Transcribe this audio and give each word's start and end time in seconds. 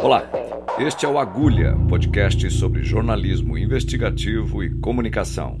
Olá, 0.00 0.30
este 0.78 1.04
é 1.04 1.08
o 1.08 1.18
Agulha, 1.18 1.76
podcast 1.88 2.48
sobre 2.52 2.84
jornalismo 2.84 3.58
investigativo 3.58 4.62
e 4.62 4.72
comunicação. 4.78 5.60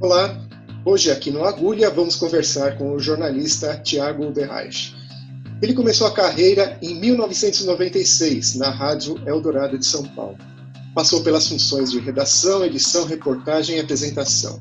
Olá, 0.00 0.46
hoje 0.84 1.10
aqui 1.10 1.32
no 1.32 1.42
Agulha 1.44 1.90
vamos 1.90 2.14
conversar 2.14 2.78
com 2.78 2.92
o 2.92 3.00
jornalista 3.00 3.76
Tiago 3.78 4.30
Berraich. 4.30 4.94
Ele 5.60 5.74
começou 5.74 6.06
a 6.06 6.14
carreira 6.14 6.78
em 6.80 6.94
1996 7.00 8.54
na 8.54 8.70
Rádio 8.70 9.16
Eldorado 9.26 9.76
de 9.76 9.84
São 9.84 10.04
Paulo. 10.04 10.38
Passou 10.94 11.24
pelas 11.24 11.48
funções 11.48 11.90
de 11.90 11.98
redação, 11.98 12.64
edição, 12.64 13.04
reportagem 13.06 13.78
e 13.78 13.80
apresentação. 13.80 14.56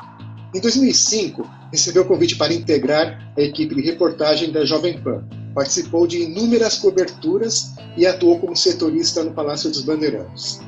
Em 0.55 0.59
2005, 0.59 1.47
recebeu 1.71 2.01
o 2.01 2.07
convite 2.07 2.35
para 2.35 2.51
integrar 2.51 3.31
a 3.37 3.41
equipe 3.41 3.75
de 3.75 3.81
reportagem 3.81 4.51
da 4.51 4.65
Jovem 4.65 4.99
Pan, 4.99 5.23
Participou 5.53 6.07
de 6.07 6.23
inúmeras 6.23 6.77
coberturas 6.77 7.73
e 7.97 8.05
atuou 8.05 8.39
como 8.39 8.55
setorista 8.55 9.23
no 9.23 9.31
Palácio 9.31 9.69
dos 9.69 9.81
Bandeirantes. 9.81 10.61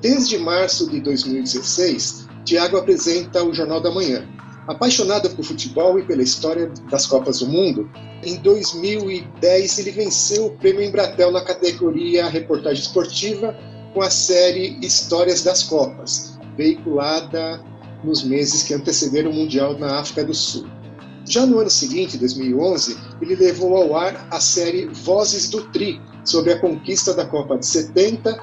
Desde 0.00 0.38
março 0.38 0.88
de 0.88 1.00
2016, 1.00 2.28
Tiago 2.44 2.76
apresenta 2.76 3.42
o 3.42 3.52
Jornal 3.52 3.80
da 3.80 3.90
Manhã. 3.90 4.26
Apaixonado 4.68 5.30
por 5.30 5.44
futebol 5.44 5.98
e 5.98 6.04
pela 6.04 6.22
história 6.22 6.70
das 6.90 7.06
Copas 7.06 7.40
do 7.40 7.48
Mundo, 7.48 7.90
em 8.22 8.36
2010 8.36 9.78
ele 9.78 9.90
venceu 9.90 10.46
o 10.46 10.50
prêmio 10.50 10.82
Embratel 10.82 11.32
na 11.32 11.40
categoria 11.40 12.28
Reportagem 12.28 12.82
Esportiva 12.82 13.56
com 13.94 14.02
a 14.02 14.10
série 14.10 14.78
Histórias 14.82 15.42
das 15.42 15.62
Copas, 15.62 16.38
veiculada 16.56 17.64
nos 18.04 18.22
meses 18.22 18.62
que 18.62 18.74
antecederam 18.74 19.30
o 19.30 19.34
Mundial 19.34 19.78
na 19.78 19.98
África 19.98 20.24
do 20.24 20.34
Sul. 20.34 20.66
Já 21.28 21.44
no 21.44 21.58
ano 21.58 21.68
seguinte, 21.68 22.16
2011, 22.16 22.96
ele 23.20 23.36
levou 23.36 23.76
ao 23.76 23.94
ar 23.94 24.26
a 24.30 24.40
série 24.40 24.86
Vozes 24.86 25.50
do 25.50 25.62
Tri, 25.70 26.00
sobre 26.24 26.54
a 26.54 26.58
conquista 26.58 27.12
da 27.12 27.26
Copa 27.26 27.58
de 27.58 27.66
70. 27.66 28.40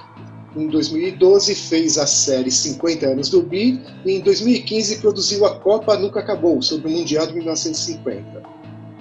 Em 0.55 0.67
2012, 0.67 1.55
fez 1.55 1.97
a 1.97 2.05
série 2.05 2.51
50 2.51 3.07
anos 3.07 3.29
do 3.29 3.41
Bi 3.41 3.81
e 4.05 4.11
em 4.11 4.21
2015 4.21 4.99
produziu 4.99 5.47
a 5.47 5.59
Copa 5.59 5.97
Nunca 5.97 6.19
Acabou, 6.19 6.61
sobre 6.61 6.87
o 6.87 6.91
Mundial 6.91 7.25
de 7.25 7.33
1950. 7.33 8.43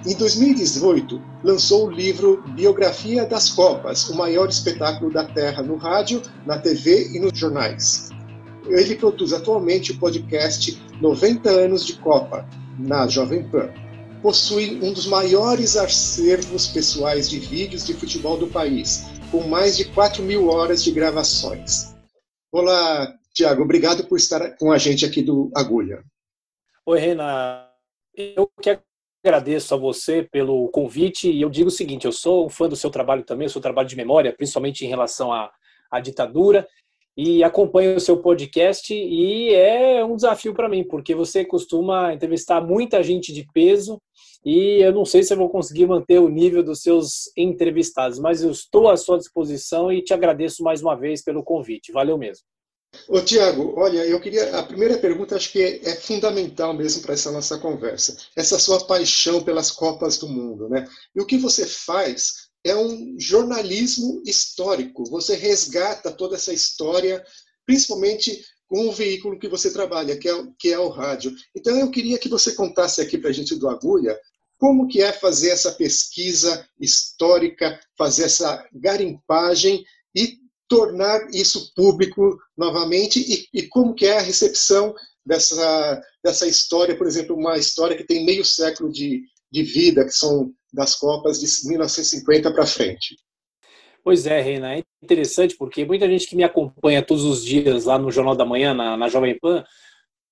Em 0.03 0.15
2018, 0.15 1.21
lançou 1.43 1.85
o 1.85 1.91
livro 1.91 2.43
Biografia 2.55 3.23
das 3.23 3.49
Copas, 3.49 4.09
o 4.09 4.15
maior 4.15 4.49
espetáculo 4.49 5.13
da 5.13 5.25
Terra 5.25 5.61
no 5.61 5.75
rádio, 5.75 6.23
na 6.43 6.57
TV 6.57 7.11
e 7.13 7.19
nos 7.19 7.37
jornais. 7.37 8.09
Ele 8.67 8.95
produz 8.95 9.31
atualmente 9.31 9.91
o 9.91 9.99
podcast 9.99 10.81
90 10.99 11.49
Anos 11.51 11.85
de 11.85 11.93
Copa, 11.93 12.47
na 12.77 13.07
Jovem 13.07 13.47
Pan. 13.49 13.73
Possui 14.21 14.79
um 14.81 14.91
dos 14.91 15.05
maiores 15.05 15.77
acervos 15.77 16.67
pessoais 16.67 17.29
de 17.29 17.39
vídeos 17.39 17.85
de 17.85 17.93
futebol 17.93 18.37
do 18.37 18.47
país, 18.47 19.05
com 19.31 19.47
mais 19.47 19.77
de 19.77 19.85
4 19.85 20.23
mil 20.23 20.47
horas 20.47 20.83
de 20.83 20.91
gravações. 20.91 21.95
Olá, 22.51 23.13
Tiago, 23.33 23.61
obrigado 23.61 24.07
por 24.07 24.17
estar 24.17 24.57
com 24.57 24.71
a 24.71 24.77
gente 24.77 25.05
aqui 25.05 25.21
do 25.21 25.51
Agulha. 25.55 26.03
Oi, 26.85 26.99
Renan. 26.99 27.67
Eu 28.15 28.49
que 28.61 28.79
agradeço 29.23 29.73
a 29.73 29.77
você 29.77 30.23
pelo 30.23 30.69
convite 30.69 31.29
e 31.29 31.41
eu 31.41 31.49
digo 31.49 31.67
o 31.67 31.71
seguinte: 31.71 32.05
eu 32.05 32.11
sou 32.11 32.45
um 32.45 32.49
fã 32.49 32.67
do 32.69 32.75
seu 32.75 32.89
trabalho 32.89 33.23
também, 33.23 33.47
o 33.47 33.49
seu 33.49 33.61
trabalho 33.61 33.87
de 33.87 33.95
memória, 33.95 34.33
principalmente 34.33 34.85
em 34.85 34.87
relação 34.87 35.33
à, 35.33 35.51
à 35.91 35.99
ditadura 35.99 36.67
e 37.17 37.43
acompanho 37.43 37.95
o 37.95 37.99
seu 37.99 38.17
podcast 38.17 38.93
e 38.93 39.53
é 39.53 40.03
um 40.03 40.15
desafio 40.15 40.53
para 40.53 40.69
mim, 40.69 40.83
porque 40.83 41.15
você 41.15 41.45
costuma 41.45 42.13
entrevistar 42.13 42.61
muita 42.61 43.01
gente 43.01 43.33
de 43.33 43.47
peso 43.53 44.01
e 44.45 44.83
eu 44.83 44.93
não 44.93 45.05
sei 45.05 45.23
se 45.23 45.33
eu 45.33 45.37
vou 45.37 45.49
conseguir 45.49 45.87
manter 45.87 46.19
o 46.19 46.29
nível 46.29 46.61
dos 46.61 46.81
seus 46.81 47.31
entrevistados, 47.35 48.19
mas 48.19 48.43
eu 48.43 48.51
estou 48.51 48.89
à 48.89 48.97
sua 48.97 49.17
disposição 49.17 49.91
e 49.91 50.03
te 50.03 50.13
agradeço 50.13 50.63
mais 50.63 50.81
uma 50.81 50.95
vez 50.95 51.23
pelo 51.23 51.43
convite. 51.43 51.91
Valeu 51.91 52.17
mesmo. 52.17 52.43
Ô, 53.09 53.21
Tiago, 53.21 53.73
olha, 53.77 54.05
eu 54.05 54.19
queria. 54.21 54.57
A 54.57 54.63
primeira 54.63 54.97
pergunta 54.97 55.35
acho 55.35 55.51
que 55.51 55.61
é, 55.61 55.89
é 55.89 55.95
fundamental 55.95 56.73
mesmo 56.73 57.01
para 57.01 57.13
essa 57.13 57.31
nossa 57.31 57.57
conversa. 57.57 58.15
Essa 58.35 58.57
sua 58.57 58.85
paixão 58.85 59.43
pelas 59.43 59.69
Copas 59.71 60.17
do 60.17 60.27
Mundo, 60.27 60.69
né? 60.69 60.87
E 61.15 61.21
o 61.21 61.25
que 61.25 61.37
você 61.37 61.65
faz 61.65 62.44
é 62.65 62.75
um 62.75 63.15
jornalismo 63.19 64.23
histórico. 64.25 65.05
Você 65.05 65.35
resgata 65.35 66.11
toda 66.11 66.35
essa 66.35 66.51
história, 66.51 67.23
principalmente 67.63 68.43
com 68.67 68.87
o 68.87 68.91
veículo 68.91 69.37
que 69.37 69.47
você 69.47 69.71
trabalha, 69.71 70.17
que 70.17 70.27
é, 70.27 70.33
que 70.57 70.73
é 70.73 70.79
o 70.79 70.89
rádio. 70.89 71.31
Então, 71.55 71.77
eu 71.77 71.91
queria 71.91 72.17
que 72.17 72.27
você 72.27 72.53
contasse 72.53 72.99
aqui 72.99 73.19
para 73.19 73.29
a 73.29 73.33
gente 73.33 73.55
do 73.55 73.69
Agulha 73.69 74.19
como 74.57 74.87
que 74.87 75.01
é 75.01 75.11
fazer 75.11 75.49
essa 75.49 75.73
pesquisa 75.73 76.67
histórica, 76.79 77.79
fazer 77.95 78.23
essa 78.23 78.67
garimpagem 78.73 79.85
e 80.15 80.39
tornar 80.67 81.27
isso 81.31 81.71
público 81.75 82.39
novamente 82.57 83.19
e, 83.19 83.47
e 83.53 83.67
como 83.67 83.93
que 83.93 84.07
é 84.07 84.17
a 84.17 84.21
recepção 84.21 84.95
dessa, 85.23 86.01
dessa 86.23 86.47
história, 86.47 86.97
por 86.97 87.05
exemplo, 87.05 87.35
uma 87.35 87.57
história 87.57 87.95
que 87.95 88.03
tem 88.03 88.25
meio 88.25 88.43
século 88.43 88.91
de, 88.91 89.23
de 89.55 89.63
vida, 89.63 90.03
que 90.03 90.11
são 90.11 90.51
das 90.73 90.95
Copas 90.95 91.39
de 91.39 91.47
1950 91.69 92.51
para 92.51 92.65
frente. 92.65 93.15
Pois 94.03 94.27
é, 94.27 94.41
Reina, 94.41 94.75
é 94.75 94.83
interessante 95.01 95.55
porque 95.57 95.85
muita 95.85 96.07
gente 96.09 96.27
que 96.27 96.35
me 96.35 96.43
acompanha 96.43 97.01
todos 97.01 97.23
os 97.23 97.43
dias 97.43 97.85
lá 97.85 97.97
no 97.97 98.11
Jornal 98.11 98.35
da 98.35 98.45
Manhã, 98.45 98.73
na, 98.73 98.97
na 98.97 99.07
Jovem 99.07 99.39
Pan, 99.39 99.63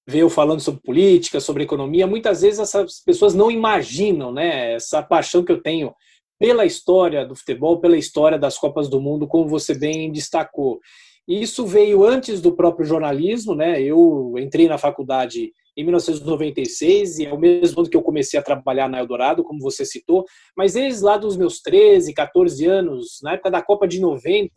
vê 0.05 0.19
eu 0.19 0.29
falando 0.29 0.59
sobre 0.59 0.81
política, 0.81 1.39
sobre 1.39 1.63
economia, 1.63 2.05
muitas 2.05 2.41
vezes 2.41 2.59
essas 2.59 2.99
pessoas 2.99 3.33
não 3.33 3.49
imaginam 3.49 4.33
né, 4.33 4.73
essa 4.73 5.01
paixão 5.01 5.43
que 5.43 5.51
eu 5.51 5.61
tenho 5.61 5.93
pela 6.37 6.65
história 6.65 7.25
do 7.25 7.35
futebol, 7.35 7.79
pela 7.79 7.97
história 7.97 8.37
das 8.37 8.57
Copas 8.57 8.89
do 8.89 8.99
Mundo, 8.99 9.25
como 9.25 9.47
você 9.47 9.73
bem 9.73 10.11
destacou. 10.11 10.81
E 11.25 11.41
isso 11.41 11.65
veio 11.65 12.03
antes 12.03 12.41
do 12.41 12.53
próprio 12.53 12.85
jornalismo, 12.85 13.55
né? 13.55 13.81
Eu 13.81 14.33
entrei 14.37 14.67
na 14.67 14.77
faculdade 14.77 15.53
em 15.75 15.83
1996, 15.83 17.19
e 17.19 17.25
é 17.25 17.33
o 17.33 17.39
mesmo 17.39 17.81
ano 17.81 17.89
que 17.89 17.97
eu 17.97 18.01
comecei 18.01 18.39
a 18.39 18.43
trabalhar 18.43 18.87
na 18.87 18.99
Eldorado, 18.99 19.43
como 19.43 19.59
você 19.59 19.85
citou, 19.85 20.23
mas 20.55 20.73
desde 20.73 21.03
lá 21.03 21.17
dos 21.17 21.35
meus 21.35 21.61
13, 21.61 22.13
14 22.13 22.65
anos, 22.65 23.19
na 23.23 23.33
época 23.33 23.49
da 23.49 23.61
Copa 23.61 23.87
de 23.87 23.99
90, 23.99 24.51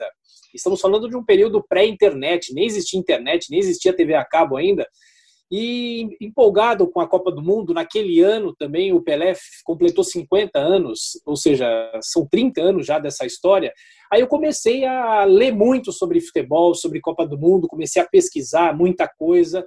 estamos 0.55 0.81
falando 0.81 1.09
de 1.09 1.17
um 1.17 1.25
período 1.25 1.65
pré-internet, 1.67 2.53
nem 2.53 2.67
existia 2.67 3.01
internet, 3.01 3.51
nem 3.51 3.59
existia 3.59 3.95
TV 3.95 4.15
a 4.15 4.25
cabo 4.25 4.57
ainda, 4.57 4.87
e 5.51 6.09
empolgado 6.21 6.91
com 6.91 7.01
a 7.01 7.09
Copa 7.09 7.31
do 7.31 7.41
Mundo, 7.41 7.73
naquele 7.73 8.21
ano 8.21 8.55
também 8.55 8.93
o 8.93 9.01
Pelé 9.01 9.33
completou 9.65 10.03
50 10.03 10.59
anos, 10.59 11.21
ou 11.25 11.37
seja, 11.37 11.67
são 12.03 12.27
30 12.29 12.61
anos 12.61 12.87
já 12.87 12.99
dessa 12.99 13.25
história. 13.25 13.73
Aí 14.13 14.21
eu 14.21 14.27
comecei 14.27 14.85
a 14.85 15.25
ler 15.25 15.53
muito 15.53 15.93
sobre 15.93 16.21
futebol, 16.21 16.75
sobre 16.75 17.01
Copa 17.01 17.25
do 17.25 17.39
Mundo, 17.39 17.69
comecei 17.69 18.03
a 18.03 18.09
pesquisar 18.09 18.77
muita 18.77 19.09
coisa 19.09 19.65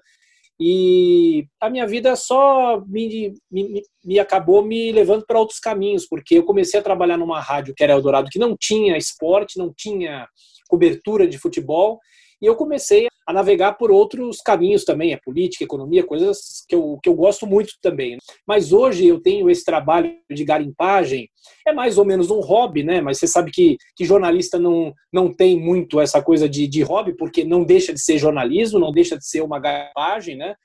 e 0.59 1.47
a 1.61 1.69
minha 1.69 1.87
vida 1.87 2.15
só 2.17 2.83
me, 2.85 3.33
me, 3.49 3.81
me 4.03 4.19
acabou 4.19 4.61
me 4.61 4.91
levando 4.91 5.25
para 5.25 5.39
outros 5.39 5.59
caminhos, 5.59 6.05
porque 6.05 6.37
eu 6.37 6.43
comecei 6.43 6.79
a 6.79 6.83
trabalhar 6.83 7.17
numa 7.17 7.39
rádio 7.39 7.73
que 7.73 7.83
era 7.83 7.93
Eldorado, 7.93 8.29
que 8.29 8.37
não 8.37 8.57
tinha 8.59 8.97
esporte, 8.97 9.57
não 9.57 9.73
tinha 9.73 10.27
cobertura 10.67 11.25
de 11.25 11.37
futebol, 11.37 11.99
e 12.41 12.45
eu 12.45 12.55
comecei 12.55 13.07
a 13.27 13.33
navegar 13.33 13.73
por 13.73 13.91
outros 13.91 14.37
caminhos 14.37 14.83
também, 14.83 15.13
a 15.13 15.19
política, 15.19 15.63
a 15.63 15.67
economia, 15.67 16.03
coisas 16.03 16.63
que 16.67 16.73
eu, 16.73 16.97
que 17.03 17.07
eu 17.07 17.13
gosto 17.13 17.45
muito 17.45 17.73
também. 17.81 18.17
Mas 18.47 18.73
hoje 18.73 19.05
eu 19.05 19.21
tenho 19.21 19.49
esse 19.49 19.63
trabalho 19.63 20.15
de 20.31 20.43
garimpagem, 20.43 21.29
é 21.67 21.71
mais 21.71 21.97
ou 21.97 22.05
menos 22.05 22.31
um 22.31 22.39
hobby, 22.39 22.81
né? 22.81 23.01
Mas 23.01 23.19
você 23.19 23.27
sabe 23.27 23.51
que, 23.51 23.77
que 23.95 24.05
jornalista 24.05 24.57
não, 24.57 24.93
não 25.13 25.31
tem 25.33 25.59
muito 25.59 25.99
essa 25.99 26.23
coisa 26.23 26.49
de, 26.49 26.67
de 26.67 26.81
hobby, 26.81 27.15
porque 27.15 27.43
não 27.43 27.63
deixa 27.63 27.93
de 27.93 28.01
ser 28.01 28.17
jornalismo, 28.17 28.79
não 28.79 28.91
deixa 28.91 29.17
de 29.17 29.27
ser 29.27 29.41
uma 29.41 29.59
garimpagem, 29.59 30.35
né? 30.35 30.55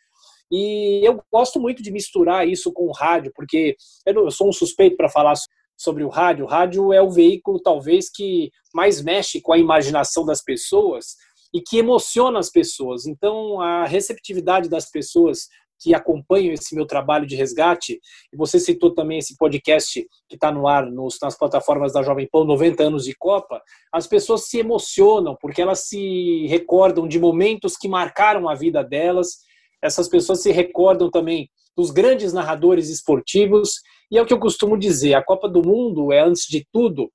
E 0.51 1.01
eu 1.05 1.21
gosto 1.33 1.61
muito 1.61 1.83
de 1.83 1.91
misturar 1.91 2.49
isso 2.49 2.73
com 2.73 2.87
o 2.87 2.93
rádio, 2.93 3.33
porque 3.35 3.77
eu 4.07 4.31
sou 4.31 4.49
um 4.49 4.53
suspeito 4.53 4.97
para 4.97 5.09
falar 5.09 5.35
sobre 5.77 6.05
o 6.05 6.09
rádio. 6.09 6.45
O 6.45 6.49
rádio 6.49 6.93
é 6.93 7.03
o 7.03 7.11
veículo, 7.11 7.61
talvez, 7.61 8.09
que 8.11 8.51
mais 8.73 9.03
mexe 9.03 9.41
com 9.41 9.53
a 9.53 9.59
imaginação 9.59 10.25
das 10.25 10.43
pessoas 10.43 11.17
e 11.55 11.61
que 11.61 11.79
emociona 11.79 12.41
as 12.41 12.51
pessoas. 12.51 13.07
Então, 13.07 13.61
a 13.61 13.87
receptividade 13.87 14.69
das 14.69 14.91
pessoas 14.91 15.47
que 15.81 15.95
acompanham 15.95 16.53
esse 16.53 16.75
meu 16.75 16.87
trabalho 16.87 17.27
de 17.27 17.37
resgate, 17.37 18.01
e 18.33 18.37
você 18.37 18.59
citou 18.59 18.95
também 18.95 19.19
esse 19.19 19.37
podcast 19.37 20.05
que 20.29 20.35
está 20.35 20.51
no 20.51 20.67
ar 20.67 20.91
nos, 20.91 21.19
nas 21.23 21.37
plataformas 21.37 21.93
da 21.93 22.03
Jovem 22.03 22.29
Pan, 22.31 22.45
90 22.45 22.83
anos 22.83 23.05
de 23.05 23.15
Copa, 23.15 23.63
as 23.93 24.07
pessoas 24.07 24.49
se 24.49 24.59
emocionam 24.59 25.37
porque 25.41 25.63
elas 25.63 25.81
se 25.87 26.47
recordam 26.47 27.07
de 27.07 27.19
momentos 27.19 27.77
que 27.77 27.89
marcaram 27.89 28.49
a 28.49 28.55
vida 28.55 28.83
delas, 28.83 29.39
essas 29.83 30.09
pessoas 30.09 30.43
se 30.43 30.51
recordam 30.51 31.11
também 31.11 31.49
dos 31.77 31.91
grandes 31.91 32.33
narradores 32.33 32.89
esportivos, 32.89 33.81
e 34.11 34.17
é 34.17 34.23
o 34.23 34.27
que 34.27 34.33
eu 34.33 34.39
costumo 34.39 34.79
dizer, 34.79 35.15
a 35.15 35.25
Copa 35.25 35.49
do 35.49 35.63
Mundo 35.63 36.13
é, 36.13 36.21
antes 36.21 36.47
de 36.49 36.67
tudo, 36.73 37.11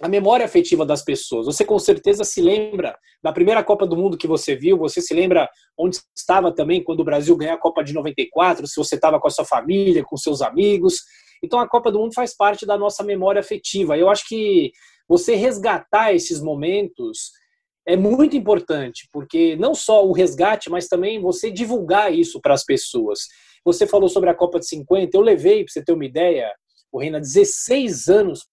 a 0.00 0.08
memória 0.08 0.46
afetiva 0.46 0.86
das 0.86 1.02
pessoas. 1.02 1.46
Você 1.46 1.64
com 1.64 1.78
certeza 1.78 2.24
se 2.24 2.40
lembra 2.40 2.96
da 3.22 3.32
primeira 3.32 3.62
Copa 3.62 3.86
do 3.86 3.96
Mundo 3.96 4.16
que 4.16 4.26
você 4.26 4.56
viu, 4.56 4.78
você 4.78 5.00
se 5.00 5.12
lembra 5.12 5.48
onde 5.78 5.98
estava 6.16 6.52
também 6.52 6.82
quando 6.82 7.00
o 7.00 7.04
Brasil 7.04 7.36
ganhou 7.36 7.54
a 7.54 7.60
Copa 7.60 7.84
de 7.84 7.92
94, 7.92 8.66
se 8.66 8.76
você 8.76 8.94
estava 8.94 9.20
com 9.20 9.28
a 9.28 9.30
sua 9.30 9.44
família, 9.44 10.02
com 10.02 10.16
seus 10.16 10.40
amigos. 10.40 11.02
Então 11.42 11.60
a 11.60 11.68
Copa 11.68 11.92
do 11.92 11.98
Mundo 11.98 12.14
faz 12.14 12.34
parte 12.34 12.64
da 12.64 12.78
nossa 12.78 13.04
memória 13.04 13.40
afetiva. 13.40 13.96
Eu 13.96 14.08
acho 14.08 14.26
que 14.26 14.72
você 15.06 15.34
resgatar 15.34 16.14
esses 16.14 16.40
momentos 16.40 17.32
é 17.86 17.96
muito 17.96 18.36
importante, 18.36 19.06
porque 19.12 19.56
não 19.56 19.74
só 19.74 20.06
o 20.06 20.12
resgate, 20.12 20.70
mas 20.70 20.88
também 20.88 21.20
você 21.20 21.50
divulgar 21.50 22.12
isso 22.12 22.40
para 22.40 22.54
as 22.54 22.64
pessoas. 22.64 23.20
Você 23.64 23.86
falou 23.86 24.08
sobre 24.08 24.30
a 24.30 24.34
Copa 24.34 24.58
de 24.58 24.66
50, 24.66 25.14
eu 25.14 25.20
levei, 25.20 25.64
para 25.64 25.72
você 25.72 25.84
ter 25.84 25.92
uma 25.92 26.04
ideia, 26.06 26.50
o 26.90 26.98
Reina, 26.98 27.20
16 27.20 28.08
anos 28.08 28.46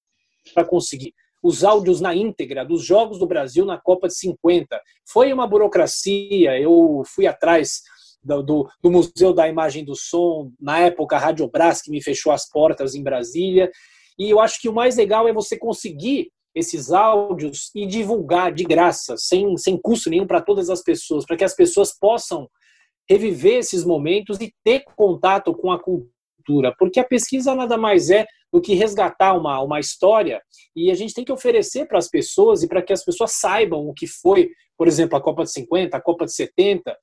para 0.54 0.66
conseguir 0.66 1.14
os 1.42 1.64
áudios 1.64 2.02
na 2.02 2.16
íntegra 2.16 2.66
dos 2.66 2.84
Jogos 2.84 3.20
do 3.20 3.28
Brasil 3.28 3.66
na 3.66 3.78
Copa 3.78 4.08
de 4.08 4.18
50. 4.18 4.80
Foi 5.12 5.32
uma 5.32 5.48
burocracia, 5.48 6.60
eu 6.60 7.04
fui 7.06 7.28
atrás 7.28 7.82
do, 8.24 8.42
do, 8.42 8.70
do, 8.82 8.92
Museu 8.92 9.34
da 9.34 9.48
Imagem 9.48 9.86
do 9.86 9.96
Som, 9.96 10.52
na 10.60 10.80
época 10.80 11.16
a 11.16 11.20
Rádio 11.20 11.48
Brás, 11.50 11.82
que 11.82 11.92
me 11.92 12.02
fechou 12.02 12.32
as 12.32 12.50
portas 12.50 12.96
em 12.96 13.04
Brasília, 13.04 13.72
e 14.20 14.30
eu 14.30 14.40
acho 14.40 14.60
que 14.60 14.68
o 14.68 14.74
mais 14.74 14.98
legal 14.98 15.28
é 15.28 15.34
você 15.34 15.58
conseguir 15.58 16.30
esses 16.56 16.92
áudios 16.92 17.70
e 17.76 17.86
divulgar 17.86 18.52
de 18.52 18.64
graça, 18.64 19.16
sem, 19.16 19.56
sem 19.58 19.80
custo 19.80 20.10
nenhum 20.10 20.26
para 20.26 20.42
todas 20.42 20.70
as 20.70 20.82
pessoas, 20.82 21.24
para 21.24 21.38
que 21.38 21.44
as 21.44 21.56
pessoas 21.56 21.98
possam 21.98 22.50
reviver 23.08 23.60
esses 23.60 23.86
momentos 23.86 24.40
e 24.42 24.52
ter 24.64 24.84
contato 24.96 25.54
com 25.54 25.72
a 25.72 25.80
cultura, 25.80 26.74
porque 26.78 27.00
a 27.00 27.06
pesquisa 27.06 27.56
nada 27.56 27.78
mais 27.78 28.10
é 28.10 28.26
do 28.52 28.62
que 28.62 28.74
resgatar 28.74 29.34
uma, 29.34 29.62
uma 29.62 29.80
história 29.80 30.42
e 30.76 30.90
a 30.90 30.96
gente 30.96 31.14
tem 31.14 31.26
que 31.26 31.32
oferecer 31.32 31.88
para 31.88 31.98
as 31.98 32.10
pessoas 32.10 32.64
e 32.64 32.68
para 32.68 32.82
que 32.82 32.94
as 32.94 33.04
pessoas 33.04 33.34
saibam 33.34 33.88
o 33.88 33.94
que 33.94 34.08
foi, 34.08 34.50
por 34.78 34.88
exemplo, 34.88 35.18
a 35.18 35.22
Copa 35.22 35.44
de 35.44 35.52
50, 35.52 35.96
a 35.96 36.02
Copa 36.02 36.26
de 36.26 36.34
70. 36.34 36.96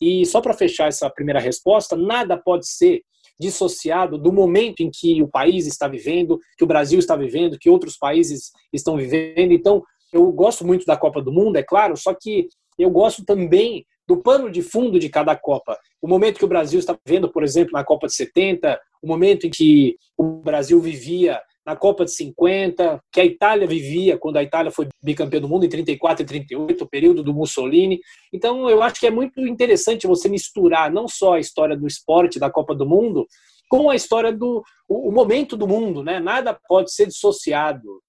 E 0.00 0.24
só 0.26 0.40
para 0.40 0.54
fechar 0.54 0.88
essa 0.88 1.08
primeira 1.10 1.40
resposta, 1.40 1.96
nada 1.96 2.36
pode 2.36 2.68
ser 2.68 3.02
dissociado 3.40 4.18
do 4.18 4.32
momento 4.32 4.80
em 4.80 4.90
que 4.90 5.22
o 5.22 5.28
país 5.28 5.66
está 5.66 5.88
vivendo, 5.88 6.38
que 6.56 6.64
o 6.64 6.66
Brasil 6.66 6.98
está 6.98 7.16
vivendo, 7.16 7.58
que 7.58 7.70
outros 7.70 7.96
países 7.96 8.52
estão 8.72 8.96
vivendo. 8.96 9.52
Então, 9.52 9.82
eu 10.12 10.30
gosto 10.30 10.64
muito 10.64 10.84
da 10.84 10.96
Copa 10.96 11.22
do 11.22 11.32
Mundo, 11.32 11.56
é 11.56 11.62
claro, 11.62 11.96
só 11.96 12.14
que 12.14 12.48
eu 12.78 12.90
gosto 12.90 13.24
também 13.24 13.86
do 14.06 14.16
pano 14.16 14.50
de 14.50 14.62
fundo 14.62 14.98
de 14.98 15.08
cada 15.08 15.36
Copa. 15.36 15.78
O 16.00 16.08
momento 16.08 16.38
que 16.38 16.44
o 16.44 16.48
Brasil 16.48 16.78
está 16.78 16.96
vivendo, 17.04 17.30
por 17.30 17.42
exemplo, 17.44 17.72
na 17.72 17.84
Copa 17.84 18.06
de 18.06 18.14
70, 18.14 18.80
o 19.02 19.06
momento 19.06 19.46
em 19.46 19.50
que 19.50 19.96
o 20.16 20.42
Brasil 20.42 20.80
vivia 20.80 21.40
na 21.64 21.76
Copa 21.76 22.04
de 22.04 22.12
50, 22.12 23.00
que 23.12 23.20
a 23.20 23.24
Itália 23.24 23.66
vivia 23.66 24.18
quando 24.18 24.36
a 24.36 24.42
Itália 24.42 24.72
foi 24.72 24.88
bicampeã 25.02 25.40
do 25.40 25.48
mundo 25.48 25.64
em 25.64 25.68
34 25.68 26.24
e 26.24 26.26
38, 26.26 26.82
o 26.82 26.88
período 26.88 27.22
do 27.22 27.32
Mussolini. 27.32 28.00
Então, 28.32 28.68
eu 28.68 28.82
acho 28.82 28.98
que 28.98 29.06
é 29.06 29.10
muito 29.10 29.40
interessante 29.40 30.06
você 30.06 30.28
misturar 30.28 30.92
não 30.92 31.06
só 31.06 31.34
a 31.34 31.40
história 31.40 31.76
do 31.76 31.86
esporte 31.86 32.40
da 32.40 32.50
Copa 32.50 32.74
do 32.74 32.84
Mundo, 32.84 33.26
com 33.68 33.88
a 33.88 33.96
história 33.96 34.32
do 34.32 34.62
o 34.88 35.10
momento 35.10 35.56
do 35.56 35.66
mundo, 35.66 36.02
né? 36.02 36.20
Nada 36.20 36.58
pode 36.68 36.92
ser 36.92 37.06
dissociado. 37.06 38.02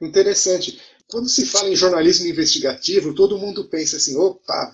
Interessante. 0.00 0.78
Quando 1.10 1.28
se 1.28 1.46
fala 1.46 1.70
em 1.70 1.76
jornalismo 1.76 2.26
investigativo, 2.26 3.14
todo 3.14 3.38
mundo 3.38 3.68
pensa 3.70 3.96
assim: 3.96 4.18
opa, 4.18 4.72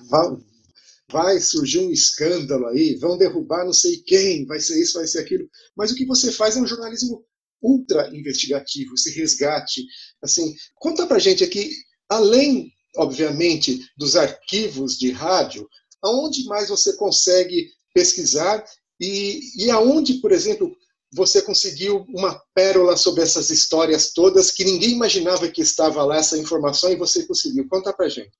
vai 1.14 1.38
surgir 1.38 1.78
um 1.78 1.92
escândalo 1.92 2.66
aí, 2.66 2.96
vão 2.96 3.16
derrubar 3.16 3.64
não 3.64 3.72
sei 3.72 3.98
quem, 3.98 4.44
vai 4.46 4.58
ser 4.58 4.82
isso, 4.82 4.98
vai 4.98 5.06
ser 5.06 5.20
aquilo. 5.20 5.48
Mas 5.76 5.92
o 5.92 5.94
que 5.94 6.04
você 6.04 6.32
faz 6.32 6.56
é 6.56 6.60
um 6.60 6.66
jornalismo 6.66 7.24
ultra 7.62 8.10
investigativo, 8.12 8.94
esse 8.94 9.14
resgate. 9.14 9.86
Assim, 10.20 10.52
conta 10.74 11.06
pra 11.06 11.20
gente 11.20 11.44
aqui, 11.44 11.70
além, 12.08 12.68
obviamente, 12.96 13.78
dos 13.96 14.16
arquivos 14.16 14.98
de 14.98 15.12
rádio, 15.12 15.68
aonde 16.02 16.44
mais 16.46 16.68
você 16.68 16.96
consegue 16.96 17.68
pesquisar 17.94 18.64
e, 19.00 19.66
e 19.66 19.70
aonde, 19.70 20.14
por 20.14 20.32
exemplo, 20.32 20.76
você 21.12 21.40
conseguiu 21.40 22.04
uma 22.08 22.36
pérola 22.56 22.96
sobre 22.96 23.22
essas 23.22 23.50
histórias 23.50 24.12
todas 24.12 24.50
que 24.50 24.64
ninguém 24.64 24.90
imaginava 24.90 25.48
que 25.48 25.62
estava 25.62 26.04
lá 26.04 26.16
essa 26.16 26.36
informação 26.36 26.90
e 26.90 26.96
você 26.96 27.24
conseguiu. 27.24 27.68
Conta 27.68 27.92
pra 27.92 28.08
gente. 28.08 28.32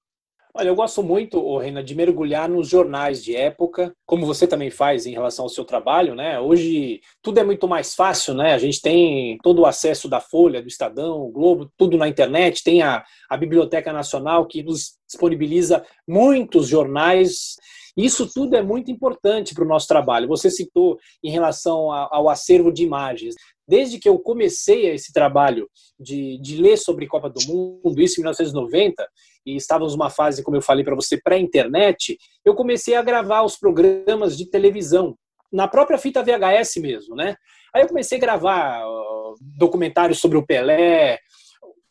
Olha, 0.56 0.68
eu 0.68 0.76
gosto 0.76 1.02
muito, 1.02 1.58
Reina, 1.58 1.82
de 1.82 1.96
mergulhar 1.96 2.48
nos 2.48 2.68
jornais 2.68 3.24
de 3.24 3.34
época, 3.34 3.92
como 4.06 4.24
você 4.24 4.46
também 4.46 4.70
faz 4.70 5.04
em 5.04 5.10
relação 5.10 5.46
ao 5.46 5.48
seu 5.48 5.64
trabalho, 5.64 6.14
né? 6.14 6.38
Hoje 6.38 7.00
tudo 7.20 7.40
é 7.40 7.44
muito 7.44 7.66
mais 7.66 7.96
fácil, 7.96 8.34
né? 8.34 8.54
A 8.54 8.58
gente 8.58 8.80
tem 8.80 9.36
todo 9.42 9.62
o 9.62 9.66
acesso 9.66 10.08
da 10.08 10.20
Folha, 10.20 10.62
do 10.62 10.68
Estadão, 10.68 11.28
Globo, 11.32 11.68
tudo 11.76 11.96
na 11.98 12.06
internet, 12.06 12.62
tem 12.62 12.82
a, 12.82 13.02
a 13.28 13.36
Biblioteca 13.36 13.92
Nacional 13.92 14.46
que 14.46 14.62
nos 14.62 14.92
disponibiliza 15.08 15.84
muitos 16.06 16.68
jornais. 16.68 17.56
Isso 17.96 18.30
tudo 18.32 18.54
é 18.54 18.62
muito 18.62 18.92
importante 18.92 19.54
para 19.54 19.64
o 19.64 19.68
nosso 19.68 19.88
trabalho. 19.88 20.28
Você 20.28 20.48
citou 20.50 21.00
em 21.20 21.32
relação 21.32 21.90
ao 21.90 22.28
acervo 22.28 22.72
de 22.72 22.84
imagens 22.84 23.34
desde 23.66 23.98
que 23.98 24.08
eu 24.08 24.18
comecei 24.18 24.90
esse 24.90 25.12
trabalho 25.12 25.68
de, 25.98 26.38
de 26.40 26.60
ler 26.60 26.76
sobre 26.76 27.06
Copa 27.06 27.30
do 27.30 27.40
Mundo, 27.46 28.00
isso 28.00 28.20
em 28.20 28.22
1990, 28.22 29.08
e 29.44 29.56
estávamos 29.56 29.94
numa 29.94 30.10
fase, 30.10 30.42
como 30.42 30.56
eu 30.56 30.62
falei 30.62 30.84
para 30.84 30.94
você, 30.94 31.20
pré-internet, 31.20 32.18
eu 32.44 32.54
comecei 32.54 32.94
a 32.94 33.02
gravar 33.02 33.42
os 33.42 33.56
programas 33.56 34.36
de 34.36 34.50
televisão, 34.50 35.16
na 35.52 35.68
própria 35.68 35.98
fita 35.98 36.22
VHS 36.22 36.76
mesmo, 36.76 37.14
né? 37.14 37.36
Aí 37.74 37.82
eu 37.82 37.88
comecei 37.88 38.18
a 38.18 38.20
gravar 38.20 38.84
uh, 38.86 39.34
documentários 39.40 40.18
sobre 40.18 40.36
o 40.36 40.44
Pelé, 40.44 41.18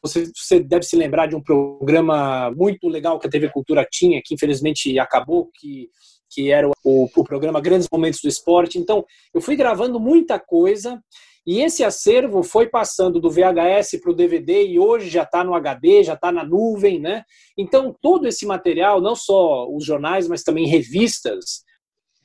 você, 0.04 0.30
você, 0.36 0.60
deve 0.60 0.84
se 0.84 0.98
lembrar 0.98 1.28
de 1.28 1.36
um 1.36 1.42
programa 1.42 2.52
muito 2.52 2.90
legal 2.90 3.18
que 3.18 3.26
a 3.26 3.30
TV 3.30 3.50
Cultura 3.50 3.88
tinha, 3.90 4.22
que 4.24 4.34
infelizmente 4.34 5.00
acabou, 5.00 5.50
que, 5.56 5.88
que 6.30 6.52
era 6.52 6.68
o, 6.68 6.74
o 6.84 7.24
programa 7.24 7.62
Grandes 7.62 7.88
Momentos 7.90 8.20
do 8.22 8.28
Esporte. 8.28 8.78
Então, 8.78 9.06
eu 9.34 9.40
fui 9.40 9.56
gravando 9.56 10.02
muita 10.02 10.38
coisa 10.38 11.02
e 11.46 11.62
esse 11.62 11.84
acervo 11.84 12.42
foi 12.42 12.70
passando 12.70 13.20
do 13.20 13.30
VHS 13.30 14.00
para 14.02 14.12
o 14.12 14.16
DVD 14.16 14.66
e 14.66 14.80
hoje 14.80 15.10
já 15.10 15.24
está 15.24 15.44
no 15.44 15.54
HD, 15.54 16.04
já 16.04 16.14
está 16.14 16.32
na 16.32 16.44
nuvem, 16.44 17.00
né? 17.00 17.24
Então, 17.58 17.96
todo 18.02 18.28
esse 18.28 18.46
material, 18.46 19.02
não 19.02 19.16
só 19.16 19.68
os 19.70 19.86
jornais, 19.86 20.28
mas 20.28 20.44
também 20.44 20.68
revistas, 20.68 21.64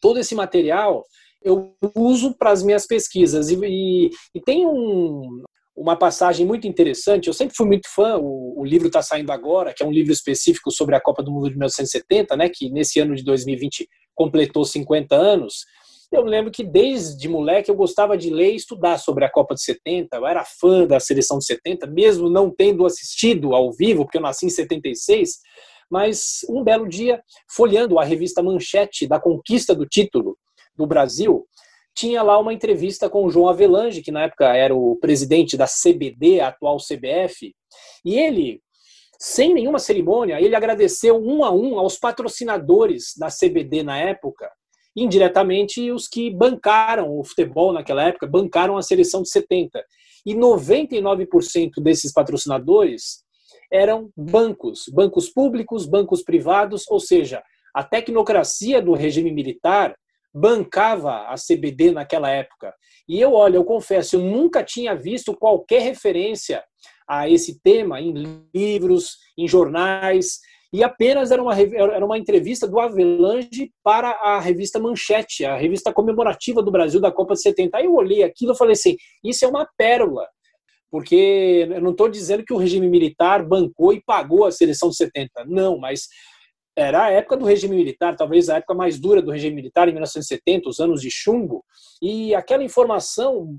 todo 0.00 0.18
esse 0.18 0.34
material 0.34 1.04
eu 1.42 1.74
uso 1.96 2.36
para 2.36 2.50
as 2.50 2.62
minhas 2.62 2.86
pesquisas. 2.86 3.48
E, 3.48 3.58
e, 3.64 4.10
e 4.34 4.40
tem 4.40 4.66
um, 4.66 5.42
uma 5.76 5.96
passagem 5.96 6.44
muito 6.46 6.66
interessante. 6.66 7.28
Eu 7.28 7.32
sempre 7.32 7.54
fui 7.56 7.66
muito 7.66 7.88
fã, 7.88 8.18
o, 8.18 8.60
o 8.60 8.64
livro 8.64 8.88
está 8.88 9.02
saindo 9.02 9.30
agora, 9.30 9.72
que 9.72 9.82
é 9.82 9.86
um 9.86 9.92
livro 9.92 10.12
específico 10.12 10.70
sobre 10.70 10.96
a 10.96 11.00
Copa 11.00 11.22
do 11.22 11.30
Mundo 11.30 11.48
de 11.48 11.54
1970, 11.54 12.36
né, 12.36 12.48
que 12.48 12.70
nesse 12.70 13.00
ano 13.00 13.14
de 13.14 13.24
2020 13.24 13.88
completou 14.14 14.64
50 14.64 15.14
anos. 15.14 15.64
Eu 16.10 16.22
lembro 16.22 16.50
que 16.50 16.64
desde 16.64 17.28
moleque 17.28 17.70
eu 17.70 17.74
gostava 17.74 18.16
de 18.16 18.30
ler 18.30 18.52
e 18.52 18.56
estudar 18.56 18.98
sobre 18.98 19.26
a 19.26 19.30
Copa 19.30 19.54
de 19.54 19.62
70, 19.62 20.16
eu 20.16 20.26
era 20.26 20.42
fã 20.42 20.86
da 20.86 20.98
seleção 20.98 21.38
de 21.38 21.44
70, 21.44 21.86
mesmo 21.86 22.30
não 22.30 22.50
tendo 22.50 22.86
assistido 22.86 23.54
ao 23.54 23.70
vivo, 23.72 24.04
porque 24.04 24.16
eu 24.16 24.22
nasci 24.22 24.46
em 24.46 24.50
76, 24.50 25.38
mas 25.90 26.40
um 26.48 26.64
belo 26.64 26.88
dia, 26.88 27.22
folheando 27.50 27.98
a 27.98 28.04
revista 28.04 28.42
Manchete 28.42 29.06
da 29.06 29.20
conquista 29.20 29.74
do 29.74 29.86
título 29.86 30.38
do 30.74 30.86
Brasil, 30.86 31.46
tinha 31.94 32.22
lá 32.22 32.38
uma 32.38 32.54
entrevista 32.54 33.10
com 33.10 33.24
o 33.24 33.30
João 33.30 33.48
Avelange, 33.48 34.02
que 34.02 34.12
na 34.12 34.22
época 34.22 34.54
era 34.56 34.74
o 34.74 34.96
presidente 34.96 35.56
da 35.56 35.66
CBD, 35.66 36.40
a 36.40 36.48
atual 36.48 36.78
CBF, 36.78 37.54
e 38.02 38.18
ele, 38.18 38.62
sem 39.18 39.52
nenhuma 39.52 39.78
cerimônia, 39.78 40.40
ele 40.40 40.54
agradeceu 40.54 41.16
um 41.18 41.44
a 41.44 41.50
um 41.50 41.78
aos 41.78 41.98
patrocinadores 41.98 43.14
da 43.18 43.28
CBD 43.28 43.82
na 43.82 43.98
época, 43.98 44.48
indiretamente 45.02 45.90
os 45.90 46.08
que 46.08 46.30
bancaram 46.30 47.18
o 47.18 47.24
futebol 47.24 47.72
naquela 47.72 48.02
época, 48.04 48.26
bancaram 48.26 48.76
a 48.76 48.82
seleção 48.82 49.22
de 49.22 49.30
70. 49.30 49.82
E 50.24 50.34
99% 50.34 51.82
desses 51.82 52.12
patrocinadores 52.12 53.22
eram 53.70 54.10
bancos, 54.16 54.84
bancos 54.92 55.28
públicos, 55.28 55.86
bancos 55.86 56.22
privados, 56.22 56.84
ou 56.88 56.98
seja, 56.98 57.42
a 57.74 57.84
tecnocracia 57.84 58.80
do 58.80 58.94
regime 58.94 59.30
militar 59.30 59.94
bancava 60.34 61.28
a 61.28 61.34
CBD 61.34 61.90
naquela 61.90 62.30
época. 62.30 62.74
E 63.08 63.20
eu, 63.20 63.32
olha, 63.32 63.56
eu 63.56 63.64
confesso, 63.64 64.16
eu 64.16 64.20
nunca 64.20 64.62
tinha 64.62 64.94
visto 64.94 65.34
qualquer 65.34 65.82
referência 65.82 66.62
a 67.08 67.28
esse 67.28 67.60
tema 67.60 68.00
em 68.00 68.12
livros, 68.54 69.16
em 69.36 69.48
jornais, 69.48 70.40
e 70.72 70.84
apenas 70.84 71.30
era 71.30 71.42
uma, 71.42 71.58
era 71.58 72.04
uma 72.04 72.18
entrevista 72.18 72.66
do 72.66 72.78
Avelange 72.78 73.72
para 73.82 74.10
a 74.10 74.38
revista 74.38 74.78
Manchete, 74.78 75.44
a 75.44 75.56
revista 75.56 75.92
comemorativa 75.92 76.62
do 76.62 76.70
Brasil 76.70 77.00
da 77.00 77.10
Copa 77.10 77.34
de 77.34 77.42
70. 77.42 77.78
Aí 77.78 77.86
eu 77.86 77.94
olhei 77.94 78.22
aquilo 78.22 78.52
e 78.52 78.56
falei 78.56 78.74
assim: 78.74 78.96
isso 79.24 79.44
é 79.44 79.48
uma 79.48 79.66
pérola, 79.78 80.26
porque 80.90 81.66
eu 81.70 81.80
não 81.80 81.92
estou 81.92 82.08
dizendo 82.08 82.44
que 82.44 82.52
o 82.52 82.58
regime 82.58 82.88
militar 82.88 83.42
bancou 83.42 83.92
e 83.92 84.02
pagou 84.04 84.44
a 84.44 84.52
seleção 84.52 84.90
de 84.90 84.96
70, 84.96 85.46
não, 85.46 85.78
mas 85.78 86.08
era 86.76 87.06
a 87.06 87.10
época 87.10 87.36
do 87.36 87.44
regime 87.44 87.74
militar, 87.74 88.14
talvez 88.14 88.48
a 88.48 88.58
época 88.58 88.72
mais 88.72 89.00
dura 89.00 89.20
do 89.20 89.32
regime 89.32 89.56
militar, 89.56 89.88
em 89.88 89.92
1970, 89.92 90.68
os 90.68 90.78
anos 90.78 91.00
de 91.00 91.10
chumbo, 91.10 91.64
e 92.00 92.34
aquela 92.34 92.62
informação 92.62 93.58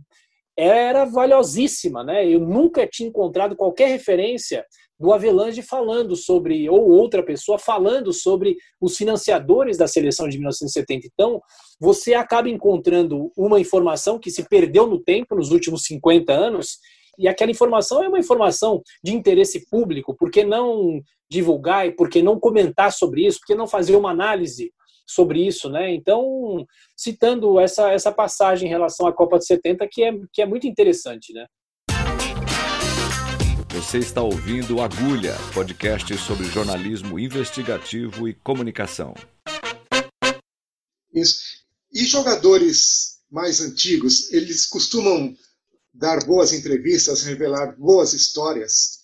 era 0.58 1.06
valiosíssima, 1.06 2.03
né? 2.03 2.27
Eu 2.27 2.39
nunca 2.39 2.86
tinha 2.88 3.08
encontrado 3.08 3.56
qualquer 3.56 3.88
referência 3.88 4.65
do 5.00 5.13
Avelange 5.13 5.62
falando 5.62 6.15
sobre, 6.15 6.70
ou 6.70 6.89
outra 6.89 7.24
pessoa 7.24 7.58
falando 7.58 8.12
sobre 8.12 8.58
os 8.82 8.98
financiadores 8.98 9.77
da 9.77 9.88
seleção 9.88 10.27
de 10.27 10.38
1970. 10.38 11.08
Então, 11.08 11.41
você 11.79 12.13
acaba 12.13 12.50
encontrando 12.50 13.32
uma 13.38 13.60
informação 13.60 14.20
que 14.20 14.29
se 14.29 14.44
perdeu 14.50 14.88
no 14.88 15.01
tempo, 15.01 15.36
nos 15.36 15.51
últimos 15.51 15.84
50 15.84 16.34
anos, 16.34 16.79
e 17.18 17.27
aquela 17.27 17.51
informação 17.51 18.03
é 18.03 18.10
uma 18.10 18.20
informação 18.20 18.82
de 19.03 19.13
interesse 19.13 19.65
público, 19.70 20.15
por 20.15 20.29
que 20.29 20.44
não 20.44 21.01
divulgar 21.29 21.88
e 21.88 21.91
por 21.91 22.10
que 22.10 22.22
não 22.22 22.39
comentar 22.39 22.91
sobre 22.91 23.25
isso, 23.25 23.39
por 23.39 23.48
que 23.48 23.56
não 23.56 23.68
fazer 23.68 23.96
uma 23.96 24.12
análise 24.12 24.72
sobre 25.10 25.46
isso, 25.46 25.70
né? 25.70 25.94
Então, 25.94 26.66
citando 26.96 27.60
essa, 27.60 27.92
essa 27.92 28.12
passagem 28.12 28.68
em 28.68 28.72
relação 28.72 29.08
à 29.08 29.13
Copa 29.13 29.39
de 29.39 29.46
70, 29.46 29.88
que 29.92 30.04
é, 30.04 30.12
que 30.32 30.42
é 30.42 30.46
muito 30.46 30.68
interessante, 30.68 31.34
né? 31.34 31.46
Você 33.74 34.00
está 34.00 34.22
ouvindo 34.22 34.82
Agulha, 34.82 35.36
podcast 35.54 36.16
sobre 36.18 36.46
jornalismo 36.46 37.18
investigativo 37.18 38.28
e 38.28 38.34
comunicação. 38.34 39.13
Isso. 41.13 41.39
E 41.92 42.06
jogadores 42.06 43.20
mais 43.32 43.62
antigos, 43.62 44.32
eles 44.32 44.66
costumam 44.66 45.34
dar 45.94 46.24
boas 46.25 46.54
entrevistas, 46.54 47.24
revelar 47.24 47.75
boas 47.78 48.13
histórias? 48.13 49.00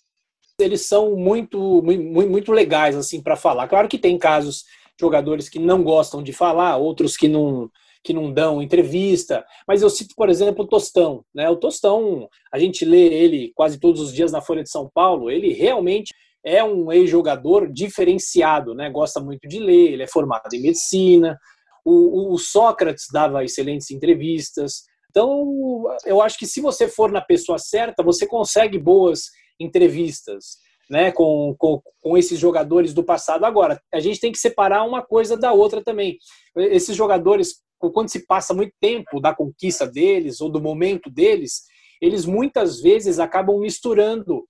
Eles 0.60 0.82
são 0.82 1.16
muito, 1.16 1.82
muito, 1.82 2.30
muito 2.30 2.52
legais 2.52 2.96
assim 2.96 3.22
para 3.22 3.36
falar. 3.36 3.68
Claro 3.68 3.88
que 3.88 3.98
tem 3.98 4.18
casos 4.18 4.64
jogadores 5.00 5.50
que 5.50 5.60
não 5.60 5.84
gostam 5.84 6.24
de 6.24 6.34
falar, 6.34 6.78
outros 6.78 7.16
que 7.16 7.28
não 7.28 7.70
que 8.04 8.14
não 8.14 8.32
dão 8.32 8.62
entrevista, 8.62 9.44
mas 9.68 9.82
eu 9.82 9.90
cito, 9.90 10.14
por 10.16 10.30
exemplo, 10.30 10.64
o 10.64 10.68
Tostão. 10.68 11.26
Né? 11.34 11.50
O 11.50 11.56
Tostão, 11.56 12.30
a 12.54 12.60
gente 12.60 12.86
lê 12.86 13.08
ele 13.08 13.52
quase 13.56 13.80
todos 13.80 14.00
os 14.00 14.14
dias 14.14 14.32
na 14.32 14.42
Folha 14.42 14.62
de 14.62 14.70
São 14.70 14.88
Paulo, 14.94 15.32
ele 15.32 15.52
realmente 15.54 16.14
é 16.46 16.64
um 16.64 16.92
ex-jogador 16.92 17.68
diferenciado, 17.68 18.76
né? 18.76 18.92
gosta 18.92 19.20
muito 19.20 19.48
de 19.48 19.58
ler, 19.58 19.94
ele 19.94 20.04
é 20.04 20.08
formado 20.08 20.54
em 20.54 20.62
medicina, 20.62 21.36
o, 21.84 22.32
o 22.32 22.38
Sócrates 22.38 23.06
dava 23.12 23.44
excelentes 23.44 23.90
entrevistas, 23.90 24.84
então 25.10 25.86
eu 26.06 26.22
acho 26.22 26.38
que 26.38 26.46
se 26.46 26.62
você 26.62 26.88
for 26.88 27.12
na 27.12 27.22
pessoa 27.22 27.58
certa, 27.58 28.04
você 28.04 28.28
consegue 28.28 28.78
boas 28.78 29.32
entrevistas 29.60 30.58
né, 30.90 31.12
com, 31.12 31.56
com, 31.58 31.82
com, 32.02 32.18
esses 32.18 32.40
jogadores 32.40 32.94
do 32.94 33.04
passado. 33.04 33.46
Agora, 33.46 33.82
a 33.94 34.00
gente 34.00 34.20
tem 34.20 34.32
que 34.32 34.38
separar 34.38 34.84
uma 34.84 35.02
coisa 35.02 35.36
da 35.36 35.52
outra 35.52 35.84
também. 35.84 36.18
Esses 36.56 36.96
jogadores, 36.96 37.62
quando 37.80 38.10
se 38.10 38.26
passa 38.26 38.54
muito 38.54 38.74
tempo 38.80 39.20
da 39.20 39.34
conquista 39.34 39.88
deles 39.88 40.42
ou 40.42 40.50
do 40.50 40.62
momento 40.62 41.10
deles, 41.10 41.64
eles 42.02 42.26
muitas 42.26 42.82
vezes 42.82 43.20
acabam 43.20 43.60
misturando 43.60 44.44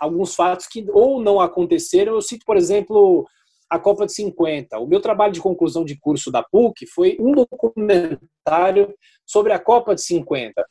alguns 0.00 0.34
fatos 0.34 0.66
que 0.66 0.84
ou 0.90 1.20
não 1.20 1.40
aconteceram. 1.40 2.14
Eu 2.14 2.22
cito, 2.22 2.44
por 2.46 2.56
exemplo, 2.56 3.26
a 3.68 3.78
Copa 3.78 4.06
de 4.06 4.14
50. 4.14 4.78
O 4.78 4.86
meu 4.86 5.00
trabalho 5.00 5.32
de 5.32 5.40
conclusão 5.40 5.84
de 5.84 5.98
curso 5.98 6.30
da 6.30 6.42
PUC 6.42 6.86
foi 6.86 7.16
um 7.20 7.32
documentário 7.32 8.94
sobre 9.26 9.52
a 9.52 9.58
Copa 9.58 9.94
de 9.94 10.02
50. 10.02 10.64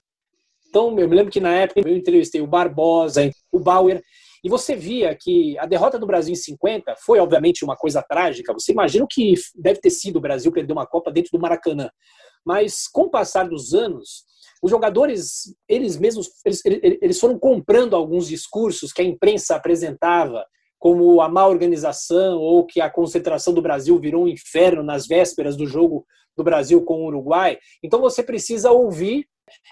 Então, 0.67 0.98
eu 1.00 1.08
me 1.08 1.15
lembro 1.15 1.32
que 1.32 1.39
na 1.39 1.53
época 1.53 1.82
eu 1.82 1.96
entrevistei 1.96 2.41
o 2.41 2.48
Barbosa, 2.48 3.29
o 3.51 3.60
Bauer, 3.60 4.01
e 4.43 4.50
você 4.50 4.75
via 4.75 5.15
que 5.15 5.57
a 5.57 5.65
derrota 5.65 5.97
do 5.97 6.05
Brasil 6.05 6.33
em 6.33 6.35
50 6.35 6.95
foi, 6.97 7.19
obviamente, 7.19 7.63
uma 7.63 7.77
coisa 7.77 8.03
trágica. 8.03 8.51
Você 8.51 8.73
imagina 8.73 9.05
o 9.05 9.07
que 9.07 9.35
deve 9.55 9.79
ter 9.79 9.89
sido 9.89 10.17
o 10.17 10.21
Brasil 10.21 10.51
perder 10.51 10.73
uma 10.73 10.85
Copa 10.85 11.12
dentro 11.12 11.31
do 11.31 11.39
Maracanã. 11.39 11.89
Mas, 12.45 12.88
com 12.89 13.03
o 13.03 13.09
passar 13.09 13.47
dos 13.47 13.73
anos, 13.73 14.25
os 14.62 14.69
jogadores, 14.69 15.55
eles 15.67 15.97
mesmos, 15.97 16.29
eles, 16.45 16.62
eles 16.65 17.19
foram 17.19 17.39
comprando 17.39 17.95
alguns 17.95 18.27
discursos 18.27 18.91
que 18.91 19.01
a 19.01 19.05
imprensa 19.05 19.55
apresentava, 19.55 20.45
como 20.77 21.21
a 21.21 21.29
má 21.29 21.47
organização 21.47 22.38
ou 22.39 22.65
que 22.65 22.81
a 22.81 22.89
concentração 22.89 23.53
do 23.53 23.62
Brasil 23.62 23.97
virou 23.97 24.25
um 24.25 24.27
inferno 24.27 24.83
nas 24.83 25.07
vésperas 25.07 25.55
do 25.55 25.65
jogo 25.65 26.05
do 26.35 26.43
Brasil 26.43 26.83
com 26.83 26.95
o 26.95 27.05
Uruguai. 27.05 27.57
Então 27.81 28.01
você 28.01 28.21
precisa 28.21 28.71
ouvir. 28.71 29.25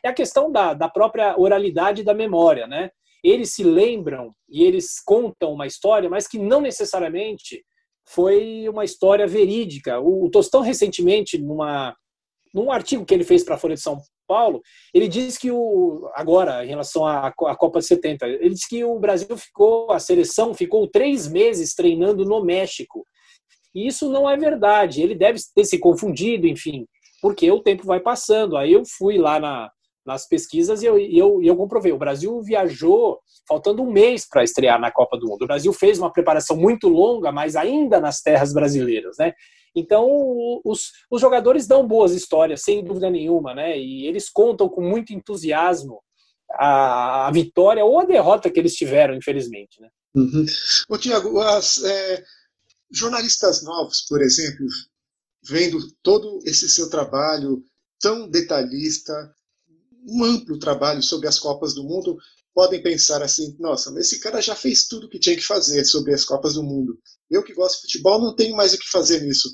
É 0.04 0.10
a 0.10 0.14
questão 0.14 0.50
da, 0.50 0.74
da 0.74 0.88
própria 0.88 1.38
oralidade 1.38 2.04
da 2.04 2.14
memória, 2.14 2.68
né? 2.68 2.92
Eles 3.24 3.54
se 3.54 3.64
lembram 3.64 4.34
e 4.50 4.64
eles 4.64 5.00
contam 5.04 5.54
uma 5.54 5.68
história, 5.68 6.10
mas 6.10 6.28
que 6.28 6.40
não 6.40 6.62
necessariamente 6.62 7.64
foi 8.08 8.68
uma 8.68 8.84
história 8.84 9.28
verídica. 9.28 10.00
O, 10.00 10.30
Tostão, 10.30 10.62
recentemente, 10.62 11.38
numa, 11.38 11.96
num 12.54 12.72
artigo 12.72 13.06
que 13.06 13.14
ele 13.14 13.24
fez 13.24 13.44
para 13.44 13.56
a 13.56 13.58
Folha 13.58 13.76
de 13.76 13.82
São 13.82 14.02
Paulo, 14.28 14.62
ele 14.94 15.08
diz 15.08 15.38
que 15.38 15.52
o 15.52 16.10
agora 16.14 16.66
em 16.66 16.70
relação 16.70 17.06
à, 17.06 17.28
à 17.28 17.56
Copa 17.56 17.80
de 17.80 17.86
70, 17.86 18.26
ele 18.28 18.54
diz 18.54 18.66
que 18.66 18.84
o 18.84 19.00
Brasil 19.00 19.38
ficou, 19.38 19.92
a 19.92 20.00
seleção 20.00 20.54
ficou 20.54 20.88
três 20.88 21.28
meses 21.28 21.76
treinando 21.76 22.26
no 22.26 22.44
México. 22.44 23.06
E 23.74 23.88
isso 23.88 24.10
não 24.10 24.30
é 24.30 24.36
verdade. 24.36 25.02
Ele 25.02 25.16
deve 25.16 25.40
ter 25.56 25.66
se 25.66 25.78
confundido, 25.80 26.48
enfim, 26.48 26.86
porque 27.22 27.50
o 27.52 27.62
tempo 27.62 27.86
vai 27.86 28.00
passando. 28.00 28.58
Aí 28.58 28.74
eu 28.74 28.84
fui 28.86 29.18
lá 29.18 29.40
na, 29.40 29.70
nas 30.06 30.28
pesquisas 30.28 30.82
e 30.82 30.86
eu, 30.86 30.98
eu, 30.98 31.42
eu 31.44 31.56
comprovei. 31.56 31.92
O 31.92 31.98
Brasil 31.98 32.42
viajou 32.42 33.20
faltando 33.48 33.84
um 33.84 33.92
mês 33.92 34.28
para 34.28 34.44
estrear 34.44 34.80
na 34.80 34.92
Copa 34.92 35.18
do 35.18 35.28
Mundo. 35.28 35.44
O 35.44 35.48
Brasil 35.48 35.72
fez 35.74 36.00
uma 36.00 36.12
preparação 36.12 36.56
muito 36.56 36.88
longa, 36.88 37.32
mas 37.32 37.56
ainda 37.56 38.00
nas 38.00 38.22
terras 38.22 38.54
brasileiras, 38.54 39.18
né? 39.18 39.34
Então, 39.76 40.08
os, 40.66 40.92
os 41.10 41.22
jogadores 41.22 41.66
dão 41.66 41.88
boas 41.88 42.14
histórias, 42.14 42.62
sem 42.62 42.84
dúvida 42.84 43.10
nenhuma, 43.10 43.54
né? 43.54 43.78
E 43.78 44.06
eles 44.06 44.30
contam 44.30 44.68
com 44.68 44.82
muito 44.82 45.14
entusiasmo 45.14 46.02
a, 46.52 47.28
a 47.28 47.32
vitória 47.32 47.84
ou 47.86 48.00
a 48.00 48.06
derrota 48.06 48.50
que 48.50 48.60
eles 48.60 48.76
tiveram, 48.76 49.16
infelizmente, 49.16 49.80
né? 49.80 49.90
Uhum. 50.14 50.46
Ô, 50.90 50.98
Tiago, 50.98 51.42
é, 51.42 52.24
jornalistas 52.92 53.64
novos, 53.64 54.06
por 54.10 54.22
exemplo, 54.22 54.66
vendo 55.48 55.78
todo 56.04 56.40
esse 56.46 56.68
seu 56.70 56.90
trabalho 56.90 57.64
tão 58.00 58.30
detalhista, 58.30 59.14
um 60.08 60.24
amplo 60.24 60.58
trabalho 60.58 61.02
sobre 61.02 61.28
as 61.28 61.40
Copas 61.40 61.74
do 61.74 61.84
Mundo, 61.84 62.18
podem 62.54 62.82
pensar 62.82 63.22
assim: 63.22 63.56
nossa, 63.60 63.94
esse 64.00 64.20
cara 64.20 64.42
já 64.42 64.56
fez 64.56 64.88
tudo 64.88 65.08
o 65.08 65.10
que 65.10 65.20
tinha 65.20 65.36
que 65.36 65.46
fazer 65.46 65.84
sobre 65.86 66.14
as 66.14 66.24
Copas 66.24 66.56
do 66.56 66.64
Mundo. 66.64 66.98
Eu 67.30 67.44
que 67.44 67.54
gosto 67.54 67.76
de 67.76 67.82
futebol 67.84 68.22
não 68.22 68.36
tenho 68.36 68.56
mais 68.56 68.74
o 68.74 68.78
que 68.78 68.90
fazer 68.90 69.22
nisso. 69.22 69.50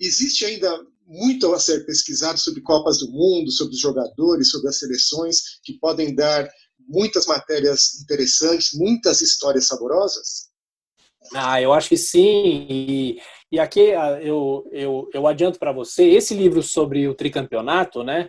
Existe 0.00 0.44
ainda 0.44 0.80
muito 1.06 1.52
a 1.52 1.58
ser 1.58 1.84
pesquisado 1.84 2.38
sobre 2.38 2.62
Copas 2.62 2.98
do 2.98 3.10
Mundo, 3.10 3.50
sobre 3.50 3.74
os 3.74 3.80
jogadores, 3.80 4.50
sobre 4.50 4.68
as 4.68 4.78
seleções, 4.78 5.60
que 5.62 5.78
podem 5.78 6.14
dar 6.14 6.48
muitas 6.88 7.26
matérias 7.26 8.00
interessantes, 8.02 8.70
muitas 8.74 9.20
histórias 9.20 9.66
saborosas? 9.66 10.50
Ah, 11.34 11.60
eu 11.60 11.72
acho 11.72 11.88
que 11.88 11.96
sim. 11.96 12.66
E, 12.68 13.20
e 13.50 13.60
aqui 13.60 13.92
ah, 13.92 14.20
eu, 14.22 14.64
eu, 14.72 15.08
eu 15.12 15.26
adianto 15.26 15.58
para 15.58 15.72
você, 15.72 16.04
esse 16.04 16.34
livro 16.34 16.62
sobre 16.62 17.06
o 17.06 17.14
tricampeonato, 17.14 18.02
né? 18.02 18.28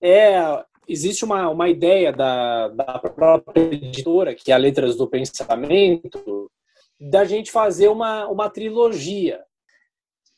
é 0.00 0.64
existe 0.88 1.24
uma, 1.24 1.48
uma 1.48 1.68
ideia 1.68 2.12
da, 2.12 2.68
da 2.68 2.98
própria 2.98 3.62
editora, 3.62 4.34
que 4.34 4.50
é 4.50 4.54
a 4.54 4.58
Letras 4.58 4.96
do 4.96 5.08
Pensamento, 5.08 6.50
da 7.00 7.24
gente 7.24 7.50
fazer 7.50 7.88
uma, 7.88 8.26
uma 8.28 8.48
trilogia. 8.48 9.40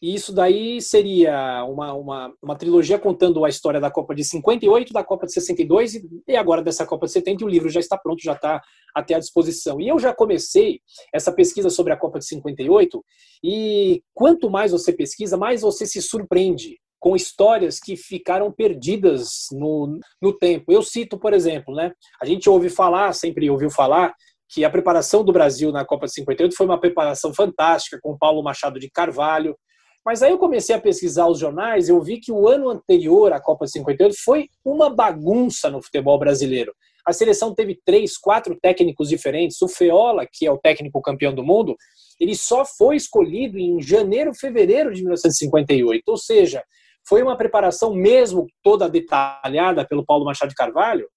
E 0.01 0.15
isso 0.15 0.33
daí 0.33 0.81
seria 0.81 1.65
uma, 1.65 1.93
uma, 1.93 2.35
uma 2.41 2.57
trilogia 2.57 3.01
contando 3.01 3.45
a 3.45 3.49
história 3.49 3.81
da 3.81 3.91
Copa 3.91 4.15
de 4.15 4.23
58, 4.23 4.93
da 4.93 5.03
Copa 5.03 5.27
de 5.27 5.33
62 5.33 6.01
e 6.27 6.37
agora 6.37 6.63
dessa 6.63 6.87
Copa 6.87 7.07
de 7.07 7.13
70. 7.13 7.43
E 7.43 7.45
o 7.45 7.49
livro 7.49 7.69
já 7.69 7.81
está 7.81 7.99
pronto, 7.99 8.23
já 8.23 8.35
está 8.35 8.63
até 8.95 9.15
à 9.15 9.19
disposição. 9.19 9.81
E 9.81 9.89
eu 9.89 9.99
já 9.99 10.15
comecei 10.15 10.81
essa 11.13 11.33
pesquisa 11.33 11.69
sobre 11.69 11.93
a 11.93 11.97
Copa 11.97 12.21
de 12.21 12.27
58 12.27 13.05
e 13.43 14.03
quanto 14.15 14.49
mais 14.49 14.71
você 14.71 14.93
pesquisa, 14.93 15.37
mais 15.37 15.63
você 15.63 15.85
se 15.85 16.01
surpreende 16.01 16.79
com 16.99 17.15
histórias 17.15 17.79
que 17.79 17.97
ficaram 17.97 18.51
perdidas 18.51 19.47
no, 19.53 19.99
no 20.21 20.33
tempo. 20.33 20.73
Eu 20.73 20.83
cito, 20.83 21.19
por 21.19 21.33
exemplo, 21.33 21.75
né, 21.75 21.93
a 22.21 22.27
gente 22.27 22.49
ouve 22.51 22.69
falar, 22.69 23.13
sempre 23.13 23.49
ouviu 23.49 23.71
falar, 23.71 24.15
que 24.49 24.65
a 24.65 24.71
preparação 24.71 25.23
do 25.23 25.33
Brasil 25.33 25.71
na 25.71 25.85
Copa 25.85 26.07
de 26.07 26.15
58 26.15 26.57
foi 26.57 26.67
uma 26.67 26.81
preparação 26.81 27.35
fantástica, 27.35 27.99
com 28.03 28.17
Paulo 28.17 28.43
Machado 28.43 28.81
de 28.81 28.91
Carvalho. 28.91 29.57
Mas 30.05 30.23
aí 30.23 30.31
eu 30.31 30.39
comecei 30.39 30.75
a 30.75 30.81
pesquisar 30.81 31.27
os 31.27 31.39
jornais, 31.39 31.89
eu 31.89 32.01
vi 32.01 32.19
que 32.19 32.33
o 32.33 32.49
ano 32.49 32.71
anterior 32.71 33.33
à 33.33 33.41
Copa 33.41 33.67
de 33.67 33.73
58 33.73 34.17
foi 34.25 34.49
uma 34.65 34.89
bagunça 34.89 35.69
no 35.69 35.83
futebol 35.83 36.19
brasileiro. 36.19 36.73
A 37.05 37.13
seleção 37.13 37.55
teve 37.55 37.79
três, 37.85 38.17
quatro 38.17 38.57
técnicos 38.61 39.09
diferentes. 39.09 39.61
O 39.63 39.69
Feola, 39.69 40.27
que 40.31 40.47
é 40.47 40.53
o 40.53 40.59
técnico 40.59 41.01
campeão 41.01 41.35
do 41.35 41.43
mundo, 41.43 41.77
ele 42.19 42.35
só 42.35 42.65
foi 42.65 42.97
escolhido 42.97 43.59
em 43.59 43.81
janeiro, 43.81 44.35
fevereiro 44.35 44.93
de 44.93 45.03
1958. 45.03 46.03
Ou 46.07 46.17
seja, 46.17 46.63
foi 47.09 47.23
uma 47.23 47.37
preparação 47.37 47.95
mesmo 47.95 48.47
toda 48.63 48.89
detalhada 48.89 49.87
pelo 49.87 50.05
Paulo 50.05 50.25
Machado 50.25 50.51
de 50.51 50.55
Carvalho. 50.55 51.09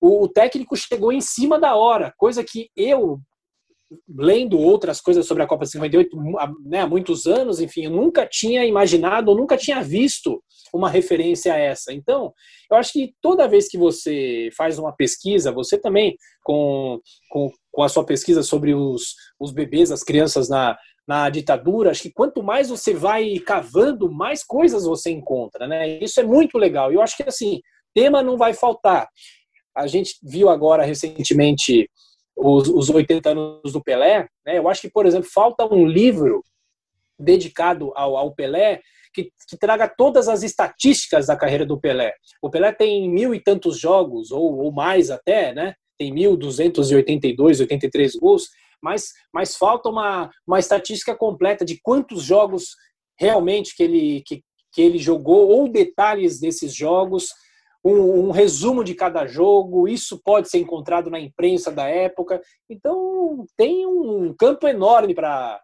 O 0.00 0.28
técnico 0.28 0.76
chegou 0.76 1.12
em 1.12 1.20
cima 1.20 1.58
da 1.58 1.74
hora, 1.74 2.12
coisa 2.18 2.44
que 2.44 2.68
eu, 2.76 3.18
lendo 4.08 4.58
outras 4.58 5.00
coisas 5.00 5.26
sobre 5.26 5.42
a 5.42 5.46
Copa 5.46 5.64
58 5.64 6.16
né, 6.64 6.80
há 6.80 6.86
muitos 6.86 7.26
anos, 7.26 7.60
enfim, 7.60 7.84
eu 7.84 7.90
nunca 7.90 8.26
tinha 8.26 8.64
imaginado, 8.64 9.34
nunca 9.34 9.56
tinha 9.56 9.82
visto 9.82 10.42
uma 10.72 10.90
referência 10.90 11.54
a 11.54 11.58
essa. 11.58 11.92
Então, 11.92 12.32
eu 12.70 12.76
acho 12.76 12.92
que 12.92 13.14
toda 13.22 13.48
vez 13.48 13.68
que 13.68 13.78
você 13.78 14.50
faz 14.56 14.78
uma 14.78 14.94
pesquisa, 14.94 15.50
você 15.50 15.78
também, 15.78 16.16
com, 16.44 17.00
com, 17.30 17.50
com 17.72 17.82
a 17.82 17.88
sua 17.88 18.04
pesquisa 18.04 18.42
sobre 18.42 18.74
os, 18.74 19.14
os 19.40 19.52
bebês, 19.52 19.90
as 19.90 20.02
crianças 20.02 20.48
na, 20.48 20.76
na 21.06 21.30
ditadura, 21.30 21.90
acho 21.90 22.02
que 22.02 22.12
quanto 22.12 22.42
mais 22.42 22.68
você 22.68 22.92
vai 22.92 23.38
cavando, 23.38 24.10
mais 24.10 24.42
coisas 24.42 24.84
você 24.84 25.10
encontra, 25.10 25.66
né? 25.68 25.98
Isso 25.98 26.18
é 26.20 26.24
muito 26.24 26.58
legal. 26.58 26.92
Eu 26.92 27.00
acho 27.00 27.16
que, 27.16 27.22
assim, 27.22 27.60
tema 27.94 28.22
não 28.22 28.36
vai 28.36 28.52
faltar. 28.52 29.08
A 29.76 29.86
gente 29.86 30.16
viu 30.22 30.48
agora, 30.48 30.84
recentemente, 30.84 31.88
os, 32.36 32.68
os 32.68 32.90
80 32.90 33.30
anos 33.30 33.72
do 33.72 33.82
Pelé, 33.82 34.28
né? 34.44 34.58
Eu 34.58 34.68
acho 34.68 34.80
que, 34.80 34.90
por 34.90 35.06
exemplo, 35.06 35.28
falta 35.32 35.64
um 35.72 35.86
livro 35.86 36.42
dedicado 37.18 37.92
ao, 37.94 38.16
ao 38.16 38.34
Pelé 38.34 38.80
que, 39.14 39.30
que, 39.48 39.56
traga 39.56 39.88
todas 39.88 40.28
as 40.28 40.42
estatísticas 40.42 41.28
da 41.28 41.36
carreira 41.36 41.64
do 41.64 41.80
Pelé. 41.80 42.12
O 42.42 42.50
Pelé 42.50 42.72
tem 42.72 43.08
mil 43.08 43.34
e 43.34 43.40
tantos 43.40 43.78
jogos, 43.78 44.30
ou, 44.30 44.58
ou 44.58 44.72
mais 44.72 45.10
até, 45.10 45.54
né? 45.54 45.74
Tem 45.98 46.14
1.282, 46.14 47.60
83 47.60 48.16
gols, 48.16 48.48
mas, 48.86 49.12
mas 49.34 49.56
falta 49.56 49.88
uma, 49.88 50.30
uma 50.46 50.60
estatística 50.60 51.12
completa 51.12 51.64
de 51.64 51.80
quantos 51.82 52.22
jogos 52.22 52.76
realmente 53.18 53.74
que 53.74 53.82
ele, 53.82 54.22
que, 54.24 54.44
que 54.72 54.80
ele 54.80 54.98
jogou, 54.98 55.48
ou 55.48 55.68
detalhes 55.68 56.38
desses 56.38 56.72
jogos, 56.72 57.30
um, 57.84 58.28
um, 58.28 58.30
resumo 58.30 58.84
de 58.84 58.94
cada 58.94 59.26
jogo, 59.26 59.88
isso 59.88 60.20
pode 60.24 60.48
ser 60.48 60.58
encontrado 60.58 61.10
na 61.10 61.18
imprensa 61.18 61.72
da 61.72 61.88
época. 61.88 62.40
Então, 62.70 63.44
tem 63.56 63.84
um 63.84 64.32
campo 64.38 64.68
enorme 64.68 65.14
para 65.14 65.60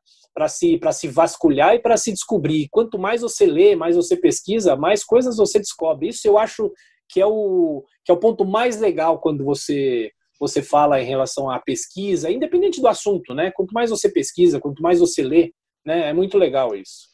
se, 0.49 0.81
se 0.93 1.07
vasculhar 1.07 1.77
e 1.77 1.79
para 1.81 1.97
se 1.97 2.11
descobrir. 2.11 2.69
Quanto 2.73 2.99
mais 2.99 3.23
você 3.23 3.47
lê, 3.47 3.77
mais 3.77 3.95
você 3.95 4.17
pesquisa, 4.17 4.75
mais 4.75 5.05
coisas 5.05 5.37
você 5.37 5.61
descobre. 5.61 6.09
Isso 6.09 6.27
eu 6.27 6.39
acho 6.39 6.73
que 7.09 7.21
é 7.21 7.27
o, 7.27 7.85
que 8.05 8.11
é 8.11 8.15
o 8.15 8.21
ponto 8.21 8.45
mais 8.45 8.81
legal 8.81 9.21
quando 9.21 9.45
você 9.45 10.11
você 10.43 10.61
fala 10.61 11.01
em 11.01 11.07
relação 11.07 11.49
à 11.49 11.61
pesquisa, 11.61 12.29
independente 12.29 12.81
do 12.81 12.89
assunto, 12.89 13.33
né? 13.33 13.53
Quanto 13.53 13.71
mais 13.71 13.91
você 13.91 14.09
pesquisa, 14.09 14.59
quanto 14.59 14.83
mais 14.83 14.99
você 14.99 15.23
lê, 15.23 15.53
né? 15.87 16.09
É 16.09 16.13
muito 16.13 16.37
legal 16.37 16.75
isso. 16.75 17.07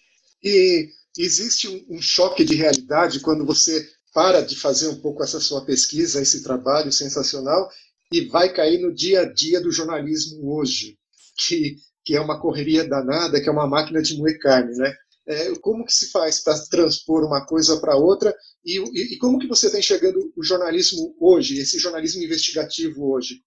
E 0.42 0.88
existe 1.18 1.84
um 1.90 2.00
choque 2.00 2.42
de 2.42 2.54
realidade 2.54 3.20
quando 3.20 3.44
você 3.44 3.86
para 4.14 4.40
de 4.40 4.56
fazer 4.56 4.88
um 4.88 4.98
pouco 5.02 5.22
essa 5.22 5.40
sua 5.40 5.62
pesquisa, 5.62 6.22
esse 6.22 6.42
trabalho 6.42 6.90
sensacional 6.90 7.68
e 8.10 8.22
vai 8.22 8.50
cair 8.50 8.80
no 8.80 8.94
dia 8.94 9.20
a 9.20 9.30
dia 9.30 9.60
do 9.60 9.70
jornalismo 9.70 10.50
hoje, 10.56 10.96
que, 11.36 11.76
que 12.06 12.16
é 12.16 12.20
uma 12.22 12.40
correria 12.40 12.88
danada, 12.88 13.42
que 13.42 13.48
é 13.50 13.52
uma 13.52 13.66
máquina 13.66 14.00
de 14.00 14.16
moer 14.16 14.38
carne, 14.38 14.74
né? 14.74 14.94
É, 15.28 15.54
como 15.60 15.84
que 15.84 15.92
se 15.92 16.10
faz 16.10 16.42
para 16.42 16.58
transpor 16.70 17.22
uma 17.22 17.44
coisa 17.44 17.78
para 17.78 17.96
outra 17.96 18.34
e, 18.64 18.78
e, 18.78 19.14
e, 19.14 19.18
como 19.18 19.38
que 19.38 19.46
você 19.46 19.66
está 19.66 19.78
enxergando 19.78 20.18
o 20.34 20.42
jornalismo 20.42 21.14
hoje, 21.20 21.58
esse 21.58 21.78
jornalismo 21.78 22.22
investigativo 22.22 23.12
hoje? 23.12 23.42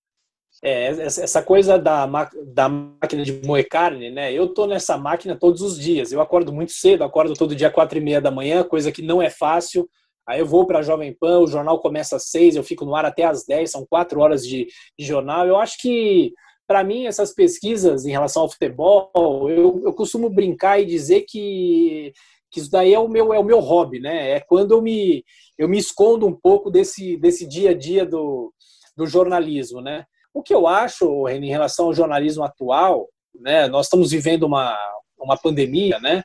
É, 0.64 0.90
essa 0.90 1.42
coisa 1.42 1.80
da, 1.80 2.06
da 2.54 2.70
máquina 2.70 3.24
de 3.24 3.34
moer 3.44 3.68
carne, 3.68 4.12
né? 4.12 4.32
Eu 4.32 4.54
tô 4.54 4.68
nessa 4.68 4.96
máquina 4.96 5.36
todos 5.36 5.64
os 5.64 5.80
dias. 5.80 6.12
Eu 6.12 6.22
acordo 6.22 6.54
muito 6.54 6.72
cedo, 6.72 7.04
acordo 7.04 7.34
todo 7.34 7.56
dia 7.56 7.72
quatro 7.72 7.98
e 7.98 8.02
meia 8.02 8.22
da 8.22 8.30
manhã, 8.30 8.64
coisa 8.64 8.92
que 8.92 9.02
não 9.02 9.20
é 9.20 9.30
fácil. 9.32 9.90
Aí 10.28 10.40
eu 10.40 10.46
vou 10.46 10.68
para 10.68 10.80
a 10.80 10.84
Jovem 10.84 11.18
Pan, 11.20 11.40
o 11.40 11.48
jornal 11.48 11.82
começa 11.82 12.16
às 12.16 12.30
seis, 12.30 12.56
eu 12.56 12.64
fico 12.64 12.86
no 12.86 12.96
ar 12.96 13.06
até 13.06 13.24
às 13.24 13.44
dez, 13.44 13.72
são 13.72 13.88
quatro 13.90 14.20
horas 14.20 14.46
de, 14.46 14.68
de 14.98 15.04
jornal. 15.04 15.48
Eu 15.48 15.58
acho 15.58 15.80
que 15.80 16.32
para 16.72 16.86
mim, 16.86 17.06
essas 17.06 17.34
pesquisas 17.34 18.06
em 18.06 18.12
relação 18.12 18.44
ao 18.44 18.50
futebol, 18.50 19.12
eu, 19.50 19.82
eu 19.84 19.92
costumo 19.92 20.30
brincar 20.30 20.80
e 20.80 20.86
dizer 20.86 21.26
que, 21.28 22.14
que 22.50 22.62
isso 22.62 22.72
daí 22.72 22.94
é 22.94 22.98
o 22.98 23.10
meu, 23.10 23.34
é 23.34 23.40
o 23.40 23.44
meu 23.44 23.60
hobby, 23.60 24.00
né? 24.00 24.32
É 24.32 24.40
quando 24.40 24.72
eu 24.72 24.82
me, 24.82 25.22
eu 25.58 25.68
me 25.68 25.78
escondo 25.78 26.26
um 26.26 26.34
pouco 26.34 26.72
desse, 26.72 27.18
desse 27.18 27.46
dia 27.46 27.72
a 27.72 27.74
dia 27.74 28.06
do, 28.06 28.54
do 28.96 29.06
jornalismo, 29.06 29.82
né? 29.82 30.06
O 30.34 30.42
que 30.42 30.54
eu 30.54 30.66
acho, 30.66 31.28
em 31.28 31.50
relação 31.50 31.88
ao 31.88 31.94
jornalismo 31.94 32.46
atual, 32.46 33.10
né? 33.38 33.68
Nós 33.68 33.88
estamos 33.88 34.12
vivendo 34.12 34.44
uma, 34.44 34.74
uma 35.20 35.36
pandemia, 35.36 36.00
né? 36.00 36.24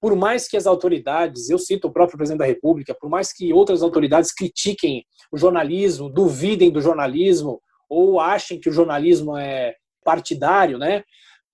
Por 0.00 0.16
mais 0.16 0.48
que 0.48 0.56
as 0.56 0.66
autoridades, 0.66 1.48
eu 1.48 1.60
cito 1.60 1.86
o 1.86 1.92
próprio 1.92 2.18
presidente 2.18 2.40
da 2.40 2.44
República, 2.44 2.92
por 2.92 3.08
mais 3.08 3.32
que 3.32 3.52
outras 3.52 3.84
autoridades 3.84 4.34
critiquem 4.34 5.04
o 5.30 5.38
jornalismo, 5.38 6.10
duvidem 6.10 6.72
do 6.72 6.80
jornalismo, 6.80 7.62
ou 7.88 8.20
achem 8.20 8.60
que 8.60 8.68
o 8.68 8.72
jornalismo 8.72 9.36
é 9.36 9.74
partidário, 10.04 10.78
né? 10.78 11.02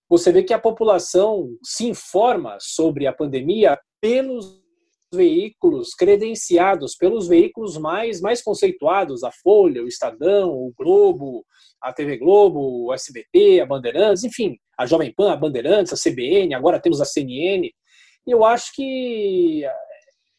Você 0.09 0.31
vê 0.31 0.43
que 0.43 0.53
a 0.53 0.59
população 0.59 1.49
se 1.65 1.89
informa 1.89 2.59
sobre 2.61 3.07
a 3.07 3.13
pandemia 3.13 3.79
pelos 4.01 4.63
veículos 5.15 5.95
credenciados, 5.95 6.97
pelos 6.97 7.29
veículos 7.29 7.77
mais, 7.77 8.21
mais 8.21 8.43
conceituados, 8.43 9.23
a 9.23 9.31
Folha, 9.31 9.83
o 9.83 9.89
Estadão, 9.89 10.51
o 10.51 10.73
Globo, 10.77 11.45
a 11.81 11.93
TV 11.93 12.17
Globo, 12.17 12.87
o 12.87 12.95
SBT, 12.95 13.61
a 13.61 13.67
Bandeirantes, 13.67 14.25
enfim, 14.25 14.57
a 14.79 14.87
Jovem 14.87 15.13
Pan, 15.15 15.33
a 15.33 15.37
Bandeirantes, 15.37 15.93
a 15.93 15.97
CBN, 15.97 16.55
agora 16.55 16.81
temos 16.81 17.01
a 17.01 17.05
CNN. 17.05 17.71
E 18.27 18.31
eu 18.31 18.45
acho 18.45 18.73
que 18.75 19.63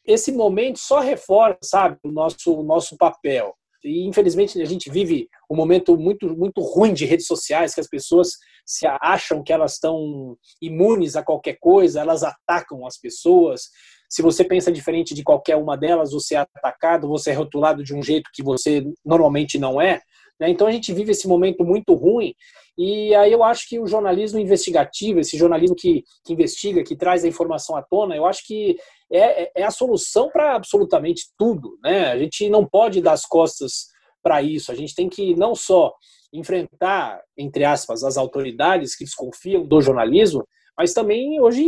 esse 0.06 0.32
momento 0.32 0.80
só 0.80 1.00
reforça, 1.00 1.58
sabe, 1.64 1.98
o 2.04 2.12
nosso, 2.12 2.54
o 2.54 2.64
nosso 2.64 2.98
papel. 2.98 3.54
E 3.84 4.08
infelizmente 4.08 4.62
a 4.62 4.66
gente 4.66 4.90
vive 4.90 5.28
um 5.50 5.56
momento 5.56 5.98
muito 5.98 6.36
muito 6.38 6.62
ruim 6.62 6.94
de 6.94 7.06
redes 7.06 7.28
sociais, 7.28 7.74
que 7.74 7.82
as 7.82 7.88
pessoas 7.88 8.38
se 8.66 8.88
acham 9.02 9.44
que 9.44 9.52
elas 9.52 9.74
estão 9.74 10.38
imunes 10.62 11.16
a 11.16 11.24
qualquer 11.24 11.58
coisa, 11.60 12.00
elas 12.00 12.24
atacam 12.24 12.86
as 12.88 12.98
pessoas. 12.98 13.70
Se 14.10 14.22
você 14.22 14.44
pensa 14.44 14.72
diferente 14.72 15.14
de 15.14 15.24
qualquer 15.24 15.56
uma 15.58 15.76
delas, 15.76 16.12
você 16.12 16.36
é 16.36 16.38
atacado, 16.38 17.08
você 17.08 17.32
é 17.32 17.34
rotulado 17.34 17.84
de 17.84 17.94
um 17.96 18.02
jeito 18.02 18.30
que 18.34 18.44
você 18.44 18.86
normalmente 19.04 19.58
não 19.58 19.82
é. 19.82 20.02
Né? 20.40 20.50
Então 20.50 20.68
a 20.68 20.72
gente 20.72 20.94
vive 20.94 21.12
esse 21.12 21.28
momento 21.28 21.64
muito 21.64 21.94
ruim 21.94 22.34
e 22.78 23.14
aí 23.14 23.32
eu 23.32 23.44
acho 23.44 23.68
que 23.68 23.80
o 23.80 23.86
jornalismo 23.86 24.40
investigativo, 24.40 25.20
esse 25.20 25.38
jornalismo 25.38 25.76
que, 25.76 26.04
que 26.26 26.34
investiga, 26.34 26.84
que 26.84 26.96
traz 26.96 27.24
a 27.24 27.28
informação 27.28 27.76
à 27.76 27.84
tona, 27.84 28.16
eu 28.16 28.26
acho 28.26 28.46
que 28.46 28.78
é, 29.12 29.44
é, 29.44 29.52
é 29.58 29.64
a 29.64 29.72
solução 29.72 30.30
para 30.30 30.56
absolutamente 30.56 31.28
tudo. 31.38 31.78
Né? 31.84 32.12
A 32.12 32.18
gente 32.18 32.50
não 32.50 32.66
pode 32.66 33.00
dar 33.00 33.14
as 33.14 33.26
costas 33.26 33.88
para 34.24 34.42
isso. 34.42 34.72
A 34.72 34.76
gente 34.76 34.96
tem 34.96 35.08
que 35.08 35.36
não 35.36 35.54
só 35.54 35.94
enfrentar, 36.34 37.22
entre 37.38 37.64
aspas, 37.64 38.04
as 38.04 38.18
autoridades 38.18 38.96
que 38.96 39.04
desconfiam 39.04 39.64
do 39.64 39.80
jornalismo, 39.80 40.44
mas 40.76 40.94
também 40.94 41.40
hoje 41.40 41.64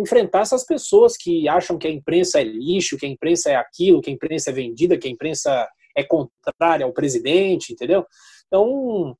enfrentar 0.00 0.40
essas 0.40 0.66
pessoas 0.66 1.16
que 1.16 1.48
acham 1.48 1.78
que 1.78 1.86
a 1.86 1.90
imprensa 1.90 2.40
é 2.40 2.44
lixo, 2.44 2.96
que 2.96 3.06
a 3.06 3.08
imprensa 3.08 3.50
é 3.50 3.54
aquilo, 3.54 4.00
que 4.00 4.10
a 4.10 4.12
imprensa 4.12 4.50
é 4.50 4.52
vendida, 4.52 4.98
que 4.98 5.06
a 5.06 5.10
imprensa 5.10 5.68
é 5.96 6.02
contrária 6.02 6.84
ao 6.84 6.92
presidente, 6.92 7.72
entendeu? 7.72 8.04
Então, 8.48 9.16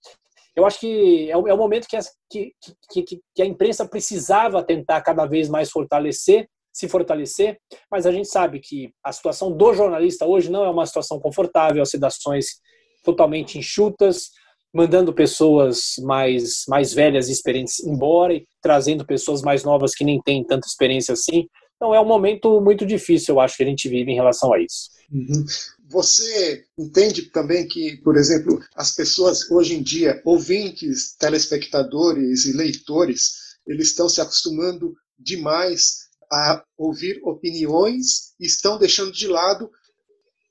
eu 0.56 0.66
acho 0.66 0.80
que 0.80 1.30
é 1.30 1.36
o, 1.36 1.48
é 1.48 1.54
o 1.54 1.56
momento 1.56 1.86
que 1.88 1.96
a, 1.96 2.00
que, 2.30 2.52
que, 2.90 3.20
que 3.34 3.42
a 3.42 3.46
imprensa 3.46 3.86
precisava 3.86 4.62
tentar 4.62 5.00
cada 5.02 5.26
vez 5.26 5.48
mais 5.48 5.70
fortalecer, 5.70 6.48
se 6.72 6.88
fortalecer, 6.88 7.58
mas 7.90 8.06
a 8.06 8.12
gente 8.12 8.28
sabe 8.28 8.60
que 8.60 8.92
a 9.04 9.12
situação 9.12 9.50
do 9.52 9.74
jornalista 9.74 10.26
hoje 10.26 10.50
não 10.50 10.64
é 10.64 10.70
uma 10.70 10.86
situação 10.86 11.18
confortável, 11.18 11.82
as 11.82 11.92
redações 11.92 12.60
totalmente 13.02 13.58
enxutas, 13.58 14.30
mandando 14.72 15.12
pessoas 15.12 15.94
mais, 16.02 16.64
mais 16.68 16.92
velhas 16.92 17.28
e 17.28 17.32
experientes 17.32 17.80
embora 17.80 18.34
e 18.34 18.46
trazendo 18.62 19.04
pessoas 19.04 19.42
mais 19.42 19.64
novas 19.64 19.94
que 19.94 20.04
nem 20.04 20.20
têm 20.22 20.44
tanta 20.44 20.66
experiência 20.66 21.12
assim. 21.12 21.48
Então 21.80 21.94
é 21.94 22.00
um 22.00 22.04
momento 22.04 22.60
muito 22.60 22.84
difícil, 22.84 23.34
eu 23.34 23.40
acho, 23.40 23.56
que 23.56 23.62
a 23.62 23.66
gente 23.66 23.88
vive 23.88 24.12
em 24.12 24.14
relação 24.14 24.52
a 24.52 24.60
isso. 24.60 24.90
Uhum. 25.10 25.46
Você 25.88 26.66
entende 26.78 27.22
também 27.30 27.66
que, 27.66 27.96
por 28.04 28.18
exemplo, 28.18 28.62
as 28.76 28.94
pessoas 28.94 29.50
hoje 29.50 29.76
em 29.76 29.82
dia, 29.82 30.20
ouvintes, 30.26 31.16
telespectadores 31.18 32.44
e 32.44 32.52
leitores, 32.52 33.56
eles 33.66 33.86
estão 33.88 34.10
se 34.10 34.20
acostumando 34.20 34.94
demais 35.18 36.10
a 36.30 36.62
ouvir 36.76 37.18
opiniões 37.24 38.34
e 38.38 38.44
estão 38.44 38.78
deixando 38.78 39.10
de 39.10 39.26
lado 39.26 39.70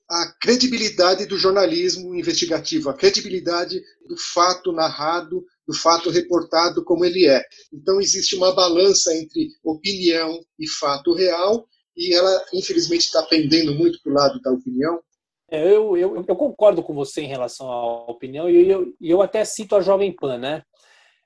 a 0.08 0.26
credibilidade 0.40 1.26
do 1.26 1.38
jornalismo 1.38 2.12
investigativo, 2.12 2.90
a 2.90 2.94
credibilidade 2.94 3.80
do 4.08 4.16
fato 4.16 4.72
narrado, 4.72 5.46
do 5.70 5.76
fato 5.76 6.10
reportado 6.10 6.84
como 6.84 7.04
ele 7.04 7.28
é. 7.28 7.40
Então 7.72 8.00
existe 8.00 8.34
uma 8.34 8.52
balança 8.52 9.14
entre 9.14 9.50
opinião 9.62 10.40
e 10.58 10.68
fato 10.68 11.14
real 11.14 11.64
e 11.96 12.12
ela, 12.12 12.44
infelizmente, 12.52 13.02
está 13.02 13.22
pendendo 13.22 13.72
muito 13.72 14.02
para 14.02 14.12
o 14.12 14.14
lado 14.16 14.40
da 14.40 14.50
opinião. 14.50 15.00
É, 15.48 15.64
eu, 15.64 15.96
eu, 15.96 16.24
eu, 16.26 16.36
concordo 16.36 16.82
com 16.82 16.92
você 16.92 17.22
em 17.22 17.28
relação 17.28 17.70
à 17.70 18.10
opinião 18.10 18.50
e 18.50 18.68
eu, 18.68 18.92
eu, 19.00 19.22
até 19.22 19.44
cito 19.44 19.76
a 19.76 19.80
Jovem 19.80 20.12
Pan, 20.12 20.38
né? 20.38 20.62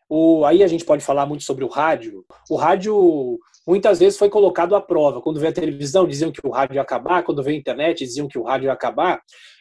O, 0.08 0.44
aí 0.44 0.62
a 0.62 0.66
gente 0.66 0.84
pode 0.84 1.04
falar 1.04 1.26
muito 1.26 1.44
sobre 1.44 1.64
o 1.64 1.68
rádio. 1.68 2.24
O 2.50 2.56
rádio 2.56 3.38
muitas 3.66 3.98
vezes 3.98 4.18
foi 4.18 4.28
colocado 4.28 4.74
à 4.74 4.80
prova. 4.80 5.20
Quando 5.20 5.40
veio 5.40 5.50
a 5.50 5.54
televisão, 5.54 6.06
diziam 6.06 6.30
que 6.30 6.46
o 6.46 6.50
rádio 6.50 6.74
ia 6.74 6.82
acabar, 6.82 7.22
quando 7.22 7.42
veio 7.42 7.56
a 7.56 7.60
internet, 7.60 8.04
diziam 8.04 8.28
que 8.28 8.38
o 8.38 8.42
rádio 8.42 8.66
ia 8.66 8.72
acabar. 8.72 9.20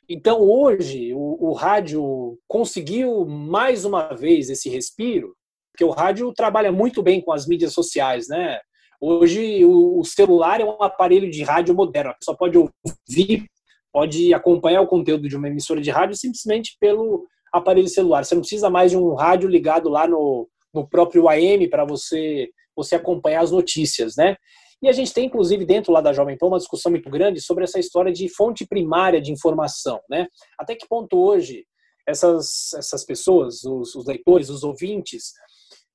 Então 0.10 0.42
hoje 0.42 1.14
o, 1.14 1.50
o 1.50 1.54
rádio 1.54 2.38
conseguiu 2.48 3.26
mais 3.26 3.86
uma 3.86 4.14
vez 4.14 4.50
esse 4.50 4.70
respiro, 4.70 5.36
porque 5.72 5.86
o 5.86 5.92
rádio 5.92 6.32
trabalha 6.34 6.72
muito 6.72 7.02
bem 7.02 7.22
com 7.22 7.32
as 7.32 7.48
mídias 7.48 7.74
sociais, 7.74 8.28
né? 8.28 8.60
Hoje 9.00 9.66
o, 9.66 10.04
celular 10.04 10.62
é 10.62 10.66
um 10.66 10.82
aparelho 10.82 11.30
de 11.30 11.44
rádio 11.44 11.76
moderno. 11.76 12.12
A 12.12 12.14
pessoa 12.14 12.38
pode 12.38 12.58
ouvir 12.58 13.46
pode 13.94 14.34
acompanhar 14.34 14.82
o 14.82 14.88
conteúdo 14.88 15.30
de 15.30 15.38
uma 15.38 15.48
emissora 15.48 15.80
de 15.80 15.92
rádio 15.92 16.18
simplesmente 16.18 16.76
pelo 16.80 17.28
aparelho 17.54 17.88
celular. 17.88 18.26
Você 18.26 18.34
não 18.34 18.42
precisa 18.42 18.70
mais 18.70 18.92
de 18.92 18.98
um 18.98 19.14
rádio 19.14 19.48
ligado 19.48 19.88
lá 19.88 20.08
no, 20.08 20.50
no 20.74 20.88
próprio 20.88 21.30
AM 21.30 21.70
para 21.70 21.86
você, 21.86 22.50
você 22.76 22.96
acompanhar 22.96 23.44
as 23.44 23.52
notícias, 23.52 24.16
né? 24.18 24.36
E 24.82 24.90
a 24.90 24.92
gente 24.92 25.14
tem, 25.14 25.28
inclusive, 25.28 25.64
dentro 25.64 25.94
lá 25.94 26.02
da 26.02 26.12
Jovem 26.12 26.38
Pan, 26.38 26.48
uma 26.48 26.58
discussão 26.58 26.92
muito 26.92 27.10
grande 27.10 27.40
sobre 27.40 27.64
essa 27.64 27.80
história 27.80 28.12
de 28.12 28.28
fonte 28.28 28.68
primária 28.68 29.22
de 29.22 29.32
informação, 29.32 30.02
né? 30.10 30.28
Até 30.60 30.76
que 30.76 30.88
ponto 30.88 31.18
hoje 31.18 31.64
essas, 32.06 32.74
essas 32.74 33.06
pessoas, 33.06 33.64
os, 33.64 33.96
os 33.96 34.06
leitores, 34.06 34.50
os 34.50 34.64
ouvintes, 34.64 35.32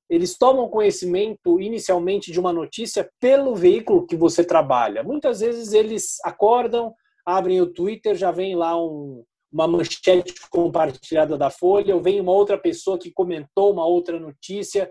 eles 0.09 0.35
tomam 0.35 0.67
conhecimento 0.67 1.61
inicialmente 1.61 2.31
de 2.31 2.39
uma 2.39 2.51
notícia 2.51 3.07
pelo 3.19 3.55
veículo 3.55 4.07
que 4.07 4.15
você 4.15 4.43
trabalha. 4.43 5.03
Muitas 5.03 5.39
vezes 5.41 5.71
eles 5.71 6.17
acordam, 6.23 6.95
abrem 7.23 7.61
o 7.61 7.71
Twitter, 7.71 8.15
já 8.15 8.31
vem 8.31 8.55
lá 8.55 8.75
um, 8.75 9.23
uma 9.51 9.67
manchete 9.67 10.33
compartilhada 10.49 11.37
da 11.37 11.49
Folha, 11.49 11.95
ou 11.95 12.01
vem 12.01 12.19
uma 12.19 12.31
outra 12.31 12.57
pessoa 12.57 12.97
que 12.97 13.11
comentou 13.11 13.73
uma 13.73 13.85
outra 13.85 14.19
notícia. 14.19 14.89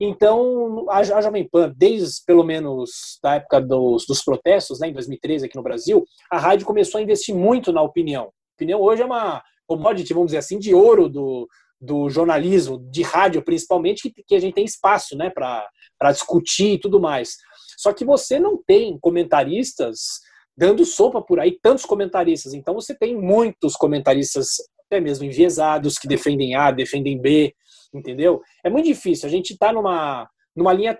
Então, 0.00 0.86
a, 0.88 0.98
a 0.98 1.20
Jovem 1.20 1.48
Pan, 1.48 1.72
desde 1.76 2.24
pelo 2.24 2.44
menos 2.44 3.18
da 3.22 3.34
época 3.34 3.60
dos, 3.60 4.06
dos 4.06 4.22
protestos, 4.22 4.78
né, 4.78 4.88
em 4.88 4.92
2013 4.92 5.46
aqui 5.46 5.56
no 5.56 5.62
Brasil, 5.62 6.04
a 6.30 6.38
rádio 6.38 6.66
começou 6.66 6.98
a 6.98 7.02
investir 7.02 7.34
muito 7.34 7.72
na 7.72 7.82
opinião. 7.82 8.24
A 8.24 8.54
opinião 8.54 8.80
hoje 8.80 9.02
é 9.02 9.06
uma 9.06 9.42
commodity, 9.66 10.14
vamos 10.14 10.28
dizer 10.28 10.38
assim, 10.38 10.58
de 10.58 10.72
ouro 10.72 11.08
do, 11.08 11.48
do 11.80 12.08
jornalismo, 12.08 12.78
de 12.90 13.02
rádio 13.02 13.42
principalmente, 13.42 14.10
que, 14.10 14.22
que 14.22 14.34
a 14.36 14.40
gente 14.40 14.54
tem 14.54 14.64
espaço 14.64 15.16
né, 15.16 15.30
para 15.30 16.12
discutir 16.12 16.74
e 16.74 16.80
tudo 16.80 17.00
mais. 17.00 17.36
Só 17.76 17.92
que 17.92 18.04
você 18.04 18.38
não 18.38 18.60
tem 18.64 18.98
comentaristas 19.00 20.20
dando 20.58 20.84
sopa 20.84 21.22
por 21.22 21.38
aí, 21.38 21.56
tantos 21.62 21.84
comentaristas. 21.84 22.52
Então 22.52 22.74
você 22.74 22.92
tem 22.92 23.16
muitos 23.16 23.76
comentaristas, 23.76 24.56
até 24.84 25.00
mesmo 25.00 25.24
enviesados, 25.24 25.96
que 25.96 26.08
defendem 26.08 26.56
A, 26.56 26.72
defendem 26.72 27.16
B, 27.16 27.54
entendeu? 27.94 28.42
É 28.64 28.68
muito 28.68 28.86
difícil. 28.86 29.28
A 29.28 29.30
gente 29.30 29.52
está 29.52 29.72
numa, 29.72 30.28
numa 30.56 30.72
linha 30.72 30.98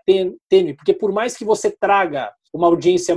tênue, 0.48 0.76
porque 0.76 0.94
por 0.94 1.10
mais 1.10 1.36
que 1.36 1.44
você 1.44 1.72
traga 1.72 2.32
uma 2.54 2.68
audiência 2.68 3.16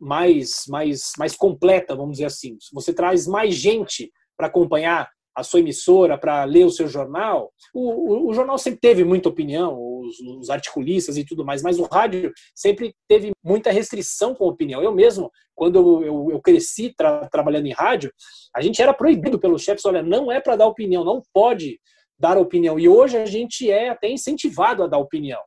mais, 0.00 0.62
mais, 0.68 1.10
mais 1.18 1.34
completa, 1.34 1.96
vamos 1.96 2.12
dizer 2.12 2.26
assim, 2.26 2.56
você 2.72 2.94
traz 2.94 3.26
mais 3.26 3.52
gente 3.56 4.12
para 4.36 4.46
acompanhar 4.46 5.10
a 5.34 5.42
sua 5.42 5.60
emissora 5.60 6.18
para 6.18 6.44
ler 6.44 6.64
o 6.64 6.70
seu 6.70 6.86
jornal, 6.86 7.52
o, 7.72 7.90
o, 7.90 8.28
o 8.28 8.34
jornal 8.34 8.58
sempre 8.58 8.80
teve 8.80 9.04
muita 9.04 9.28
opinião, 9.28 9.78
os, 9.78 10.20
os, 10.20 10.50
articulistas 10.50 11.16
e 11.16 11.24
tudo 11.24 11.44
mais, 11.44 11.62
mas 11.62 11.78
o 11.78 11.84
rádio 11.84 12.32
sempre 12.54 12.94
teve 13.08 13.32
muita 13.42 13.70
restrição 13.70 14.34
com 14.34 14.46
opinião. 14.46 14.82
Eu 14.82 14.92
mesmo, 14.92 15.30
quando 15.54 15.76
eu, 15.76 16.04
eu, 16.04 16.28
eu 16.32 16.40
cresci 16.40 16.94
tra, 16.94 17.26
trabalhando 17.28 17.66
em 17.66 17.72
rádio, 17.72 18.12
a 18.54 18.60
gente 18.60 18.82
era 18.82 18.92
proibido 18.92 19.38
pelos 19.38 19.62
chefes, 19.62 19.84
olha, 19.86 20.02
não 20.02 20.30
é 20.30 20.40
para 20.40 20.56
dar 20.56 20.66
opinião, 20.66 21.04
não 21.04 21.22
pode 21.32 21.80
dar 22.18 22.36
opinião. 22.36 22.78
E 22.78 22.88
hoje 22.88 23.16
a 23.16 23.26
gente 23.26 23.70
é 23.70 23.88
até 23.88 24.08
incentivado 24.08 24.82
a 24.82 24.86
dar 24.86 24.98
opinião. 24.98 25.40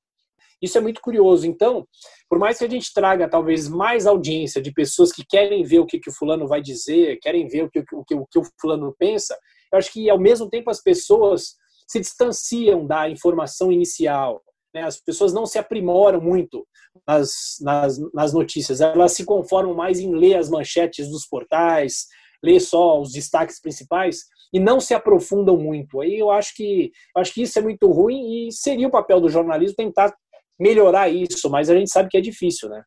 Isso 0.61 0.77
é 0.77 0.81
muito 0.81 1.01
curioso. 1.01 1.45
Então, 1.45 1.85
por 2.29 2.39
mais 2.39 2.57
que 2.57 2.65
a 2.65 2.69
gente 2.69 2.93
traga 2.93 3.29
talvez 3.29 3.67
mais 3.67 4.07
audiência 4.07 4.61
de 4.61 4.71
pessoas 4.71 5.11
que 5.11 5.23
querem 5.23 5.63
ver 5.63 5.79
o 5.79 5.85
que, 5.85 5.99
que 5.99 6.09
o 6.09 6.13
fulano 6.13 6.47
vai 6.47 6.61
dizer, 6.61 7.19
querem 7.21 7.47
ver 7.47 7.63
o 7.63 7.69
que 7.69 7.79
o, 7.79 8.03
que, 8.03 8.15
o, 8.15 8.25
que 8.25 8.39
o 8.39 8.43
fulano 8.59 8.95
pensa, 8.97 9.37
eu 9.75 9.79
acho 9.79 9.91
que, 9.91 10.09
ao 10.09 10.19
mesmo 10.19 10.49
tempo, 10.49 10.69
as 10.69 10.81
pessoas 10.81 11.55
se 11.87 11.99
distanciam 11.99 12.87
da 12.87 13.09
informação 13.09 13.71
inicial. 13.71 14.41
Né? 14.73 14.83
As 14.83 14.97
pessoas 14.97 15.33
não 15.33 15.45
se 15.45 15.59
aprimoram 15.59 16.21
muito 16.21 16.65
nas, 17.05 17.57
nas, 17.61 17.97
nas 18.13 18.33
notícias. 18.33 18.79
Elas 18.79 19.11
se 19.11 19.25
conformam 19.25 19.75
mais 19.75 19.99
em 19.99 20.15
ler 20.15 20.35
as 20.35 20.49
manchetes 20.49 21.09
dos 21.09 21.27
portais, 21.27 22.05
ler 22.41 22.59
só 22.59 23.01
os 23.01 23.11
destaques 23.11 23.59
principais 23.59 24.21
e 24.53 24.59
não 24.59 24.79
se 24.79 24.93
aprofundam 24.93 25.57
muito. 25.57 25.99
Aí 25.99 26.17
eu 26.17 26.31
acho 26.31 26.55
que 26.55 26.91
eu 27.15 27.21
acho 27.21 27.33
que 27.33 27.41
isso 27.41 27.59
é 27.59 27.61
muito 27.61 27.91
ruim 27.91 28.47
e 28.47 28.51
seria 28.51 28.87
o 28.87 28.91
papel 28.91 29.19
do 29.19 29.29
jornalismo 29.29 29.75
tentar 29.75 30.15
melhorar 30.57 31.09
isso, 31.09 31.49
mas 31.49 31.69
a 31.69 31.75
gente 31.75 31.91
sabe 31.91 32.07
que 32.09 32.17
é 32.17 32.21
difícil, 32.21 32.69
né? 32.69 32.81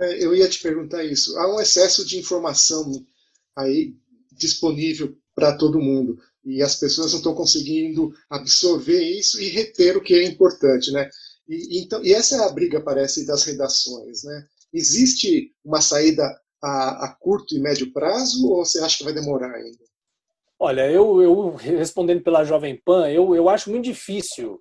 É, 0.00 0.24
eu 0.24 0.34
ia 0.34 0.48
te 0.48 0.60
perguntar 0.60 1.04
isso. 1.04 1.38
Há 1.38 1.54
um 1.54 1.60
excesso 1.60 2.04
de 2.04 2.18
informação 2.18 2.90
aí 3.56 3.94
disponível 4.32 5.14
para 5.34 5.56
todo 5.56 5.78
mundo 5.78 6.16
e 6.44 6.62
as 6.62 6.74
pessoas 6.74 7.12
não 7.12 7.18
estão 7.18 7.34
conseguindo 7.34 8.12
absorver 8.28 9.02
isso 9.02 9.40
e 9.40 9.48
reter 9.48 9.96
o 9.96 10.02
que 10.02 10.14
é 10.14 10.24
importante, 10.24 10.90
né? 10.90 11.08
E, 11.48 11.82
então, 11.82 12.02
e 12.04 12.12
essa 12.12 12.36
é 12.36 12.44
a 12.44 12.52
briga, 12.52 12.80
parece, 12.80 13.26
das 13.26 13.44
redações, 13.44 14.24
né? 14.24 14.44
Existe 14.72 15.52
uma 15.64 15.80
saída 15.80 16.22
a, 16.62 17.06
a, 17.06 17.16
curto 17.20 17.54
e 17.54 17.60
médio 17.60 17.92
prazo 17.92 18.48
ou 18.48 18.64
você 18.64 18.80
acha 18.80 18.98
que 18.98 19.04
vai 19.04 19.12
demorar 19.12 19.52
ainda? 19.52 19.84
Olha, 20.58 20.90
eu, 20.90 21.20
eu 21.20 21.54
respondendo 21.56 22.22
pela 22.22 22.44
Jovem 22.44 22.80
Pan, 22.84 23.10
eu, 23.10 23.34
eu 23.34 23.48
acho 23.48 23.70
muito 23.70 23.84
difícil 23.84 24.60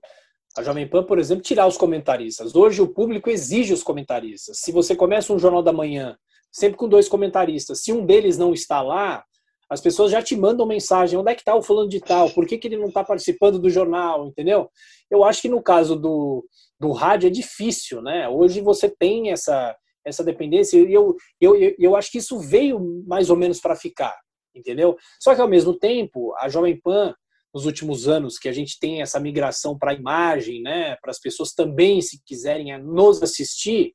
a 0.58 0.64
Jovem 0.64 0.88
Pan, 0.88 1.04
por 1.04 1.18
exemplo, 1.18 1.44
tirar 1.44 1.68
os 1.68 1.78
comentaristas. 1.78 2.56
Hoje 2.56 2.82
o 2.82 2.88
público 2.88 3.30
exige 3.30 3.74
os 3.74 3.84
comentaristas. 3.84 4.60
Se 4.60 4.72
você 4.72 4.96
começa 4.96 5.32
um 5.32 5.40
jornal 5.40 5.64
da 5.64 5.72
manhã 5.72 6.18
sempre 6.52 6.78
com 6.78 6.90
dois 6.90 7.08
comentaristas, 7.08 7.82
se 7.84 7.94
um 7.94 8.06
deles 8.06 8.38
não 8.38 8.54
está 8.54 8.82
lá, 8.82 9.24
as 9.72 9.80
pessoas 9.80 10.12
já 10.12 10.22
te 10.22 10.36
mandam 10.36 10.66
mensagem, 10.66 11.18
onde 11.18 11.32
é 11.32 11.34
que 11.34 11.40
está 11.40 11.56
o 11.56 11.62
fulano 11.62 11.88
de 11.88 12.02
tal? 12.02 12.30
Por 12.32 12.46
que, 12.46 12.58
que 12.58 12.68
ele 12.68 12.76
não 12.76 12.90
está 12.90 13.06
participando 13.06 13.58
do 13.58 13.70
jornal? 13.70 14.28
Entendeu? 14.28 14.70
Eu 15.10 15.24
acho 15.24 15.42
que 15.42 15.48
no 15.48 15.64
caso 15.64 15.96
do, 15.96 16.46
do 16.78 16.92
rádio 16.92 17.28
é 17.28 17.30
difícil, 17.30 18.02
né? 18.02 18.28
Hoje 18.28 18.60
você 18.60 18.90
tem 18.90 19.32
essa, 19.32 19.74
essa 20.06 20.26
dependência 20.26 20.78
e 20.78 20.94
eu, 20.94 21.16
eu, 21.40 21.56
eu 21.80 21.96
acho 21.96 22.12
que 22.12 22.18
isso 22.18 22.38
veio 22.38 23.02
mais 23.08 23.30
ou 23.30 23.38
menos 23.38 23.62
para 23.62 23.74
ficar, 23.74 24.14
entendeu? 24.54 24.98
Só 25.22 25.34
que 25.34 25.40
ao 25.40 25.48
mesmo 25.48 25.74
tempo, 25.74 26.36
a 26.38 26.50
Jovem 26.50 26.78
Pan, 26.78 27.16
nos 27.54 27.66
últimos 27.66 28.10
anos, 28.10 28.38
que 28.38 28.50
a 28.50 28.54
gente 28.54 28.78
tem 28.78 29.02
essa 29.02 29.22
migração 29.22 29.80
para 29.80 29.92
a 29.92 29.96
imagem, 29.96 30.62
né? 30.62 30.98
Para 31.02 31.12
as 31.12 31.20
pessoas 31.20 31.54
também, 31.54 32.02
se 32.02 32.22
quiserem 32.26 32.78
nos 32.84 33.24
assistir, 33.24 33.94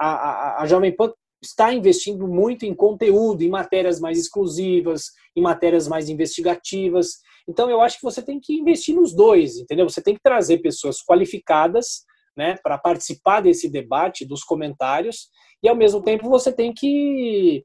a, 0.00 0.08
a, 0.08 0.62
a 0.62 0.66
Jovem 0.66 0.96
Pan 0.96 1.12
está 1.42 1.72
investindo 1.72 2.26
muito 2.26 2.64
em 2.64 2.74
conteúdo, 2.74 3.42
em 3.42 3.48
matérias 3.48 4.00
mais 4.00 4.18
exclusivas, 4.18 5.12
em 5.36 5.40
matérias 5.40 5.86
mais 5.86 6.08
investigativas. 6.08 7.18
Então, 7.48 7.70
eu 7.70 7.80
acho 7.80 7.96
que 7.96 8.04
você 8.04 8.20
tem 8.20 8.40
que 8.40 8.54
investir 8.54 8.94
nos 8.94 9.14
dois, 9.14 9.56
entendeu? 9.56 9.88
Você 9.88 10.02
tem 10.02 10.14
que 10.14 10.22
trazer 10.22 10.58
pessoas 10.58 11.02
qualificadas, 11.02 12.04
né, 12.36 12.56
para 12.62 12.78
participar 12.78 13.40
desse 13.40 13.68
debate, 13.68 14.24
dos 14.24 14.44
comentários, 14.44 15.28
e 15.62 15.68
ao 15.68 15.74
mesmo 15.74 16.00
tempo 16.00 16.28
você 16.28 16.52
tem 16.52 16.72
que 16.72 17.64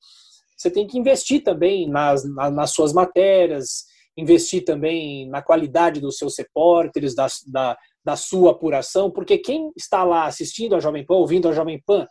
você 0.57 0.71
tem 0.71 0.87
que 0.87 0.97
investir 0.97 1.43
também 1.43 1.89
nas, 1.89 2.23
nas 2.25 2.71
suas 2.71 2.93
matérias, 2.93 3.85
investir 4.15 4.63
também 4.63 5.27
na 5.29 5.41
qualidade 5.41 5.99
dos 5.99 6.17
seus 6.17 6.37
repórteres, 6.37 7.13
da, 7.13 7.27
da, 7.47 7.77
da 8.03 8.15
sua 8.15 8.51
apuração, 8.51 9.11
porque 9.11 9.37
quem 9.37 9.71
está 9.75 10.03
lá 10.03 10.25
assistindo 10.25 10.75
a 10.75 10.79
Jovem 10.79 11.05
Pan, 11.05 11.15
ouvindo 11.15 11.49
a 11.49 11.51
Jovem 11.51 11.81
Pan, 11.85 12.07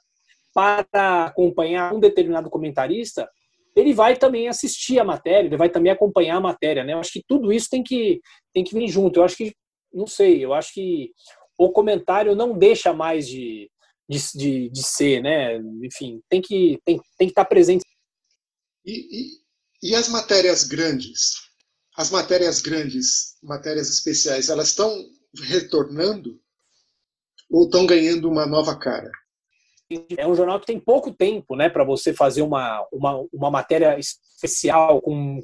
para 0.55 1.27
acompanhar 1.27 1.95
um 1.95 2.01
determinado 2.01 2.51
comentarista, 2.51 3.29
ele 3.75 3.95
vai 3.95 4.17
também 4.17 4.49
assistir 4.49 4.99
a 4.99 5.05
matéria, 5.05 5.47
ele 5.47 5.57
vai 5.57 5.71
também 5.71 5.91
acompanhar 5.91 6.37
a 6.37 6.41
matéria, 6.41 6.85
né? 6.85 6.93
Eu 6.93 6.99
acho 6.99 7.13
que 7.13 7.25
tudo 7.27 7.53
isso 7.53 7.69
tem 7.71 7.83
que 7.83 8.21
tem 8.53 8.63
que 8.63 8.75
vir 8.75 8.89
junto. 8.89 9.19
Eu 9.19 9.25
acho 9.25 9.37
que 9.37 9.55
não 9.93 10.07
sei, 10.07 10.45
eu 10.45 10.53
acho 10.53 10.73
que 10.73 11.11
o 11.59 11.71
comentário 11.71 12.35
não 12.35 12.57
deixa 12.57 12.93
mais 12.93 13.27
de, 13.27 13.71
de, 14.09 14.19
de, 14.35 14.71
de 14.71 14.83
ser, 14.83 15.23
né? 15.23 15.57
Enfim, 15.83 16.21
tem 16.29 16.41
que 16.41 16.79
tem, 16.85 17.01
tem 17.19 17.29
que 17.29 17.33
estar 17.33 17.45
presente. 17.45 17.85
E, 18.85 18.93
e, 19.83 19.91
e 19.91 19.95
as 19.95 20.09
matérias 20.09 20.65
grandes, 20.65 21.35
as 21.97 22.11
matérias 22.11 22.61
grandes, 22.61 23.37
matérias 23.43 23.89
especiais, 23.89 24.49
elas 24.49 24.69
estão 24.69 24.95
retornando 25.45 26.41
ou 27.51 27.65
estão 27.65 27.87
ganhando 27.87 28.29
uma 28.29 28.47
nova 28.47 28.79
cara? 28.79 29.11
É 30.17 30.27
um 30.27 30.35
jornal 30.35 30.61
que 30.61 30.67
tem 30.67 30.79
pouco 30.79 31.13
tempo 31.13 31.57
né, 31.57 31.69
para 31.69 31.85
você 31.85 32.13
fazer 32.13 32.43
uma, 32.43 32.87
uma, 32.93 33.25
uma 33.33 33.51
matéria 33.51 33.99
especial 33.99 35.01
com, 35.01 35.41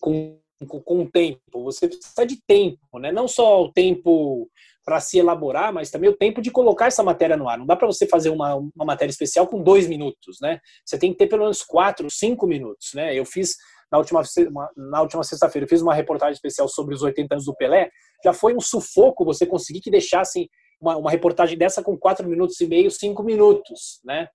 com, 0.00 0.38
com, 0.84 1.06
tempo. 1.06 1.64
Você 1.64 1.88
precisa 1.88 2.26
de 2.26 2.36
tempo, 2.46 2.98
né? 2.98 3.12
não 3.12 3.26
só 3.26 3.62
o 3.62 3.72
tempo 3.72 4.48
para 4.84 5.00
se 5.00 5.18
elaborar, 5.18 5.72
mas 5.72 5.90
também 5.90 6.10
o 6.10 6.16
tempo 6.16 6.40
de 6.40 6.50
colocar 6.50 6.86
essa 6.86 7.02
matéria 7.02 7.36
no 7.36 7.48
ar. 7.48 7.58
Não 7.58 7.66
dá 7.66 7.76
para 7.76 7.86
você 7.86 8.06
fazer 8.06 8.30
uma, 8.30 8.54
uma 8.54 8.84
matéria 8.84 9.10
especial 9.10 9.46
com 9.46 9.62
dois 9.62 9.86
minutos. 9.86 10.38
Né? 10.40 10.58
Você 10.84 10.98
tem 10.98 11.12
que 11.12 11.18
ter 11.18 11.26
pelo 11.26 11.42
menos 11.42 11.62
quatro, 11.62 12.10
cinco 12.10 12.46
minutos. 12.46 12.90
Né? 12.94 13.14
Eu 13.14 13.24
fiz 13.24 13.56
na 13.90 13.98
última, 13.98 14.22
na 14.76 15.02
última 15.02 15.24
sexta-feira, 15.24 15.66
fiz 15.66 15.82
uma 15.82 15.94
reportagem 15.94 16.34
especial 16.34 16.68
sobre 16.68 16.94
os 16.94 17.02
80 17.02 17.34
anos 17.34 17.44
do 17.44 17.54
Pelé. 17.54 17.90
Já 18.24 18.32
foi 18.32 18.54
um 18.54 18.60
sufoco 18.60 19.24
você 19.24 19.44
conseguir 19.44 19.80
que 19.80 19.90
deixassem 19.90 20.48
uma, 20.80 20.96
uma 20.96 21.10
reportagem 21.10 21.56
dessa 21.56 21.82
com 21.82 21.96
quatro 21.96 22.28
minutos 22.28 22.60
e 22.60 22.66
meio, 22.66 22.90
cinco 22.90 23.22
minutos, 23.22 24.00
né? 24.04 24.28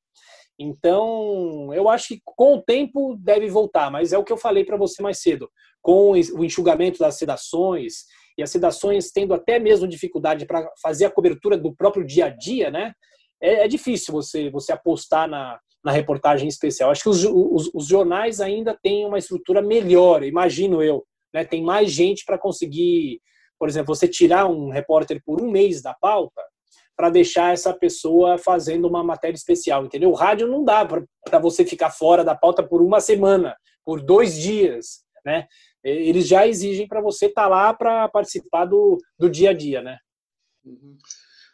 Então, 0.58 1.74
eu 1.74 1.90
acho 1.90 2.10
que 2.10 2.22
com 2.24 2.56
o 2.56 2.62
tempo 2.62 3.18
deve 3.20 3.48
voltar, 3.50 3.92
mas 3.92 4.14
é 4.14 4.18
o 4.18 4.24
que 4.24 4.32
eu 4.32 4.38
falei 4.38 4.64
para 4.64 4.78
você 4.78 5.02
mais 5.02 5.20
cedo. 5.20 5.50
Com 5.82 6.12
o 6.12 6.46
enxugamento 6.46 7.00
das 7.00 7.18
sedações 7.18 8.06
e 8.38 8.44
as 8.44 8.50
sedações 8.50 9.12
tendo 9.12 9.34
até 9.34 9.60
mesmo 9.60 9.88
dificuldade 9.88 10.46
para 10.46 10.70
fazer 10.82 11.06
a 11.06 11.12
cobertura 11.12 11.58
do 11.58 11.76
próprio 11.76 12.06
dia 12.06 12.26
a 12.26 12.30
dia, 12.30 12.72
né? 12.72 12.94
É, 13.42 13.66
é 13.66 13.68
difícil 13.68 14.14
você, 14.14 14.50
você 14.50 14.72
apostar 14.72 15.28
na, 15.30 15.60
na 15.84 15.92
reportagem 15.92 16.48
especial. 16.48 16.90
Acho 16.90 17.04
que 17.04 17.10
os, 17.10 17.24
os, 17.24 17.70
os, 17.74 17.88
jornais 17.88 18.42
ainda 18.42 18.78
têm 18.82 19.06
uma 19.06 19.20
estrutura 19.20 19.62
melhor, 19.62 20.24
imagino 20.24 20.82
eu, 20.82 21.06
né, 21.34 21.46
tem 21.46 21.62
mais 21.64 21.92
gente 21.92 22.26
para 22.26 22.40
conseguir, 22.40 23.22
por 23.60 23.70
exemplo, 23.70 23.96
você 23.96 24.08
tirar 24.08 24.48
um 24.48 24.70
repórter 24.70 25.22
por 25.26 25.42
um 25.42 25.50
mês 25.50 25.82
da 25.82 25.94
pauta 25.94 26.42
para 26.96 27.10
deixar 27.10 27.54
essa 27.54 27.74
pessoa 27.74 28.38
fazendo 28.38 28.88
uma 28.88 29.04
matéria 29.04 29.36
especial, 29.36 29.86
entendeu? 29.86 30.10
O 30.10 30.16
rádio 30.16 30.48
não 30.48 30.64
dá 30.64 30.86
para 30.86 31.40
você 31.40 31.66
ficar 31.66 31.90
fora 31.90 32.24
da 32.24 32.34
pauta 32.34 32.64
por 32.64 32.82
uma 32.82 33.02
semana, 33.02 33.56
por 33.84 34.02
dois 34.02 34.36
dias, 34.36 35.04
né? 35.26 35.48
Eles 35.84 36.28
já 36.28 36.48
exigem 36.48 36.88
para 36.88 37.02
você 37.02 37.28
estar 37.28 37.44
tá 37.44 37.48
lá 37.48 37.74
para 37.74 38.08
participar 38.10 38.66
do, 38.66 38.98
do 39.20 39.30
dia 39.30 39.52
a 39.52 39.54
dia, 39.54 39.82
né? 39.82 39.98
Uhum. 40.64 40.98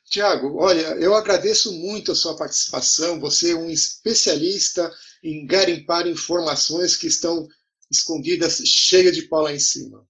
Tiago, 0.09 0.57
olha, 0.57 0.87
eu 0.99 1.15
agradeço 1.15 1.71
muito 1.73 2.11
a 2.11 2.15
sua 2.15 2.35
participação. 2.35 3.19
Você 3.21 3.51
é 3.51 3.55
um 3.55 3.69
especialista 3.69 4.91
em 5.23 5.45
garimpar 5.45 6.07
informações 6.07 6.97
que 6.97 7.07
estão 7.07 7.47
escondidas, 7.89 8.61
cheias 8.65 9.15
de 9.15 9.23
pau 9.23 9.43
lá 9.43 9.53
em 9.53 9.59
cima. 9.59 10.05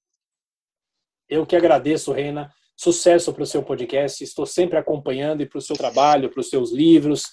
Eu 1.32 1.46
que 1.46 1.56
agradeço, 1.56 2.12
Reina. 2.12 2.52
Sucesso 2.76 3.32
para 3.32 3.44
o 3.44 3.48
seu 3.48 3.64
podcast. 3.64 4.22
Estou 4.22 4.46
sempre 4.46 4.78
acompanhando 4.78 5.42
e 5.42 5.46
para 5.46 5.60
o 5.60 5.62
seu 5.62 5.78
trabalho, 5.78 6.30
para 6.30 6.42
os 6.42 6.50
seus 6.50 6.74
livros. 6.74 7.24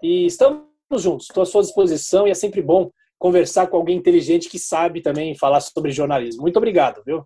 E 0.00 0.26
estamos 0.26 0.62
juntos. 0.96 1.26
Estou 1.26 1.42
à 1.42 1.46
sua 1.46 1.62
disposição 1.62 2.28
e 2.28 2.30
é 2.30 2.34
sempre 2.34 2.62
bom 2.62 2.88
conversar 3.18 3.66
com 3.66 3.76
alguém 3.76 3.96
inteligente 3.96 4.48
que 4.48 4.60
sabe 4.60 5.02
também 5.02 5.34
falar 5.34 5.60
sobre 5.60 5.90
jornalismo. 5.90 6.42
Muito 6.42 6.56
obrigado, 6.56 7.02
viu? 7.04 7.24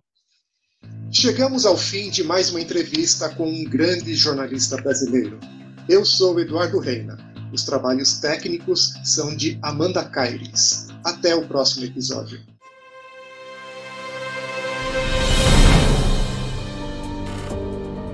Chegamos 1.11 1.67
ao 1.67 1.77
fim 1.77 2.09
de 2.09 2.23
mais 2.23 2.49
uma 2.49 2.59
entrevista 2.59 3.29
com 3.35 3.47
um 3.47 3.63
grande 3.63 4.15
jornalista 4.15 4.75
brasileiro. 4.77 5.39
Eu 5.87 6.03
sou 6.03 6.39
Eduardo 6.39 6.79
Reina. 6.79 7.15
Os 7.53 7.63
trabalhos 7.63 8.19
técnicos 8.19 8.95
são 9.03 9.35
de 9.35 9.59
Amanda 9.61 10.03
Caires. 10.03 10.87
Até 11.05 11.35
o 11.35 11.47
próximo 11.47 11.85
episódio. 11.85 12.52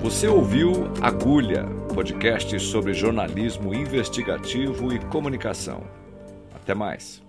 Você 0.01 0.29
ouviu 0.29 0.71
Agulha, 1.01 1.65
podcast 1.93 2.57
sobre 2.61 2.93
jornalismo 2.93 3.73
investigativo 3.73 4.93
e 4.93 4.99
comunicação. 5.07 5.83
Até 6.55 6.73
mais. 6.73 7.21